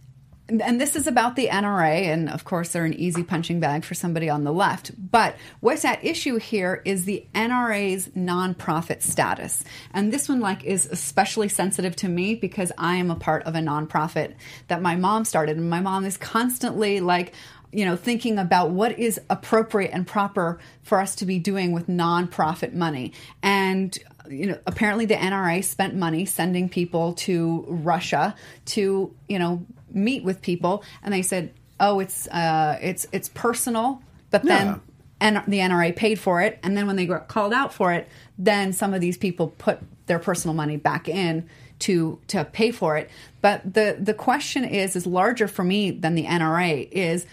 [0.49, 3.95] and this is about the NRA, and of course, they're an easy punching bag for
[3.95, 4.91] somebody on the left.
[4.99, 9.63] But what's at issue here is the NRA's nonprofit status,
[9.95, 13.55] and this one, like, is especially sensitive to me because I am a part of
[13.55, 14.35] a nonprofit
[14.67, 17.33] that my mom started, and my mom is constantly like,
[17.73, 21.87] you know, thinking about what is appropriate and proper for us to be doing with
[21.87, 23.13] nonprofit money.
[23.43, 23.97] And,
[24.29, 28.35] you know, apparently the NRA spent money sending people to Russia
[28.67, 30.85] to, you know, meet with people.
[31.03, 34.03] And they said, oh, it's, uh, it's, it's personal.
[34.31, 34.81] But then
[35.21, 36.59] and the NRA paid for it.
[36.63, 38.09] And then when they got called out for it,
[38.39, 41.49] then some of these people put their personal money back in
[41.81, 43.11] to to pay for it.
[43.41, 47.27] But the the question is is larger for me than the NRA is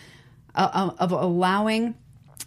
[0.58, 1.96] uh, of allowing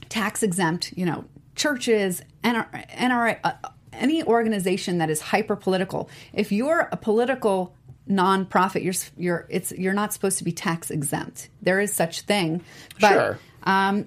[0.08, 3.52] tax exempt, you know, churches, NRA, NRA uh,
[3.92, 6.08] any organization that is hyper political.
[6.32, 7.74] If you're a political
[8.08, 11.48] nonprofit, you're you're it's you're not supposed to be tax exempt.
[11.62, 12.62] There is such thing,
[13.00, 13.38] but Sure.
[13.64, 14.06] um,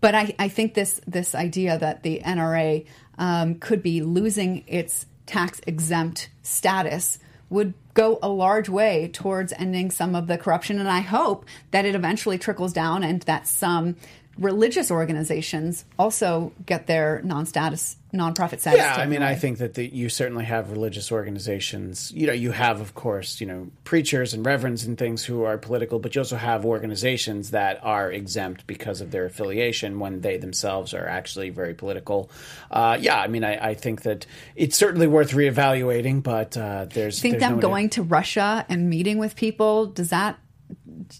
[0.00, 2.86] but I, I think this this idea that the NRA
[3.18, 7.18] um, could be losing its tax exempt status
[7.48, 11.84] would go a large way towards ending some of the corruption, and I hope that
[11.84, 13.96] it eventually trickles down and that some
[14.38, 18.78] religious organizations also get their non-status nonprofit status.
[18.78, 19.22] Yeah, I mean.
[19.22, 22.12] I think that the, you certainly have religious organizations.
[22.12, 25.56] You know, you have, of course, you know, preachers and reverends and things who are
[25.58, 30.36] political, but you also have organizations that are exempt because of their affiliation when they
[30.36, 32.30] themselves are actually very political.
[32.70, 34.26] Uh, yeah, I mean, I, I think that
[34.56, 37.20] it's certainly worth reevaluating, but uh, there's.
[37.20, 40.38] think there's them no going to Russia and meeting with people does that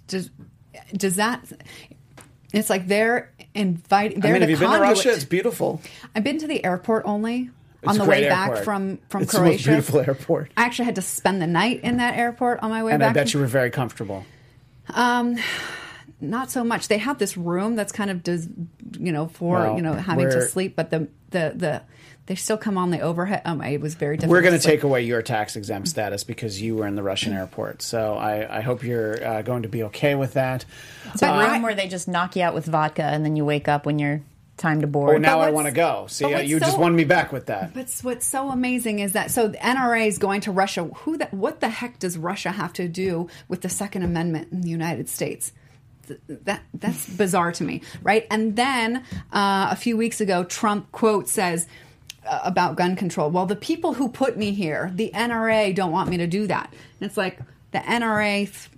[0.06, 0.30] does
[0.94, 1.44] does that
[2.52, 4.80] it's like they're inviting I they're mean, the have you been to.
[4.80, 5.12] Russia?
[5.12, 5.80] It's beautiful.
[6.14, 7.50] I've been to the airport only
[7.82, 8.64] It's on the way back airport.
[8.64, 9.68] from from it's the most Croatia.
[9.70, 12.90] beautiful airport, I actually had to spend the night in that airport on my way
[12.90, 12.94] back.
[12.94, 13.10] and back.
[13.10, 14.24] I bet you were very comfortable.
[14.90, 15.38] Um,
[16.20, 16.88] not so much.
[16.88, 18.48] They have this room that's kind of does
[18.98, 21.82] you know for Well, you know having to sleep, but the the the
[22.32, 23.42] they still come on the overhead.
[23.44, 24.30] Um, it was very difficult.
[24.30, 27.34] We're going to take away your tax exempt status because you were in the Russian
[27.34, 27.82] airport.
[27.82, 30.64] So I, I hope you're uh, going to be okay with that.
[31.12, 33.44] It's a But room where they just knock you out with vodka, and then you
[33.44, 34.22] wake up when you're
[34.56, 35.16] time to board.
[35.16, 36.06] Oh, now I want to go.
[36.08, 37.74] See, but uh, what's you just won me back with that.
[37.74, 40.84] But what's so amazing is that so the NRA is going to Russia.
[40.84, 44.62] Who the, what the heck does Russia have to do with the Second Amendment in
[44.62, 45.52] the United States?
[46.08, 48.26] Th- That that's bizarre to me, right?
[48.30, 49.04] And then
[49.34, 51.68] uh, a few weeks ago, Trump quote says uh,
[52.24, 53.30] Uh, about gun control.
[53.30, 56.68] Well, the people who put me here, the NRA, don't want me to do that.
[56.70, 57.40] And it's like
[57.72, 58.68] the NRA th-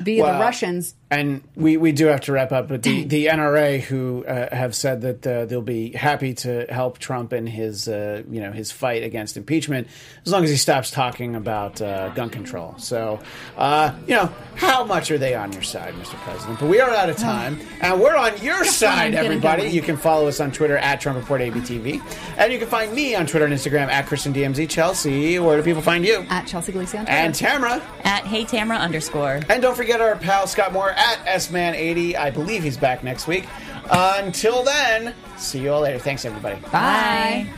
[0.00, 3.80] via the Russians And we, we do have to wrap up, but the, the NRA
[3.80, 8.22] who uh, have said that uh, they'll be happy to help Trump in his uh,
[8.28, 9.86] you know his fight against impeachment
[10.24, 12.74] as long as he stops talking about uh, gun control.
[12.78, 13.20] So
[13.56, 16.16] uh, you know how much are they on your side, Mr.
[16.22, 16.58] President?
[16.58, 19.68] But we are out of time, and we're on your side, everybody.
[19.68, 22.02] You can follow us on Twitter at Trump Report ABTV,
[22.36, 25.38] and you can find me on Twitter and Instagram at Christian DMZ Chelsea.
[25.38, 26.26] Where do people find you?
[26.30, 27.06] at Chelsea Gleason.
[27.06, 27.80] And Tamara.
[28.02, 29.40] At Hey Tamara underscore.
[29.48, 32.16] And don't forget our pal Scott Moore at SMan80.
[32.16, 33.46] I believe he's back next week.
[33.90, 35.98] until then, see you all later.
[35.98, 36.60] Thanks, everybody.
[36.70, 37.48] Bye.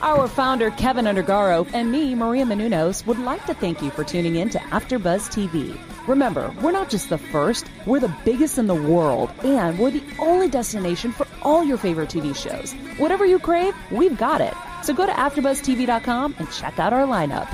[0.00, 4.36] Our founder, Kevin Undergaro, and me, Maria Menounos, would like to thank you for tuning
[4.36, 5.76] in to AfterBuzz TV.
[6.06, 10.04] Remember, we're not just the first, we're the biggest in the world, and we're the
[10.20, 12.72] only destination for all your favorite TV shows.
[12.98, 14.54] Whatever you crave, we've got it.
[14.84, 17.48] So go to AfterBuzzTV.com and check out our lineup.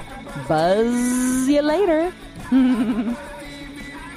[0.46, 2.12] Buzz you later.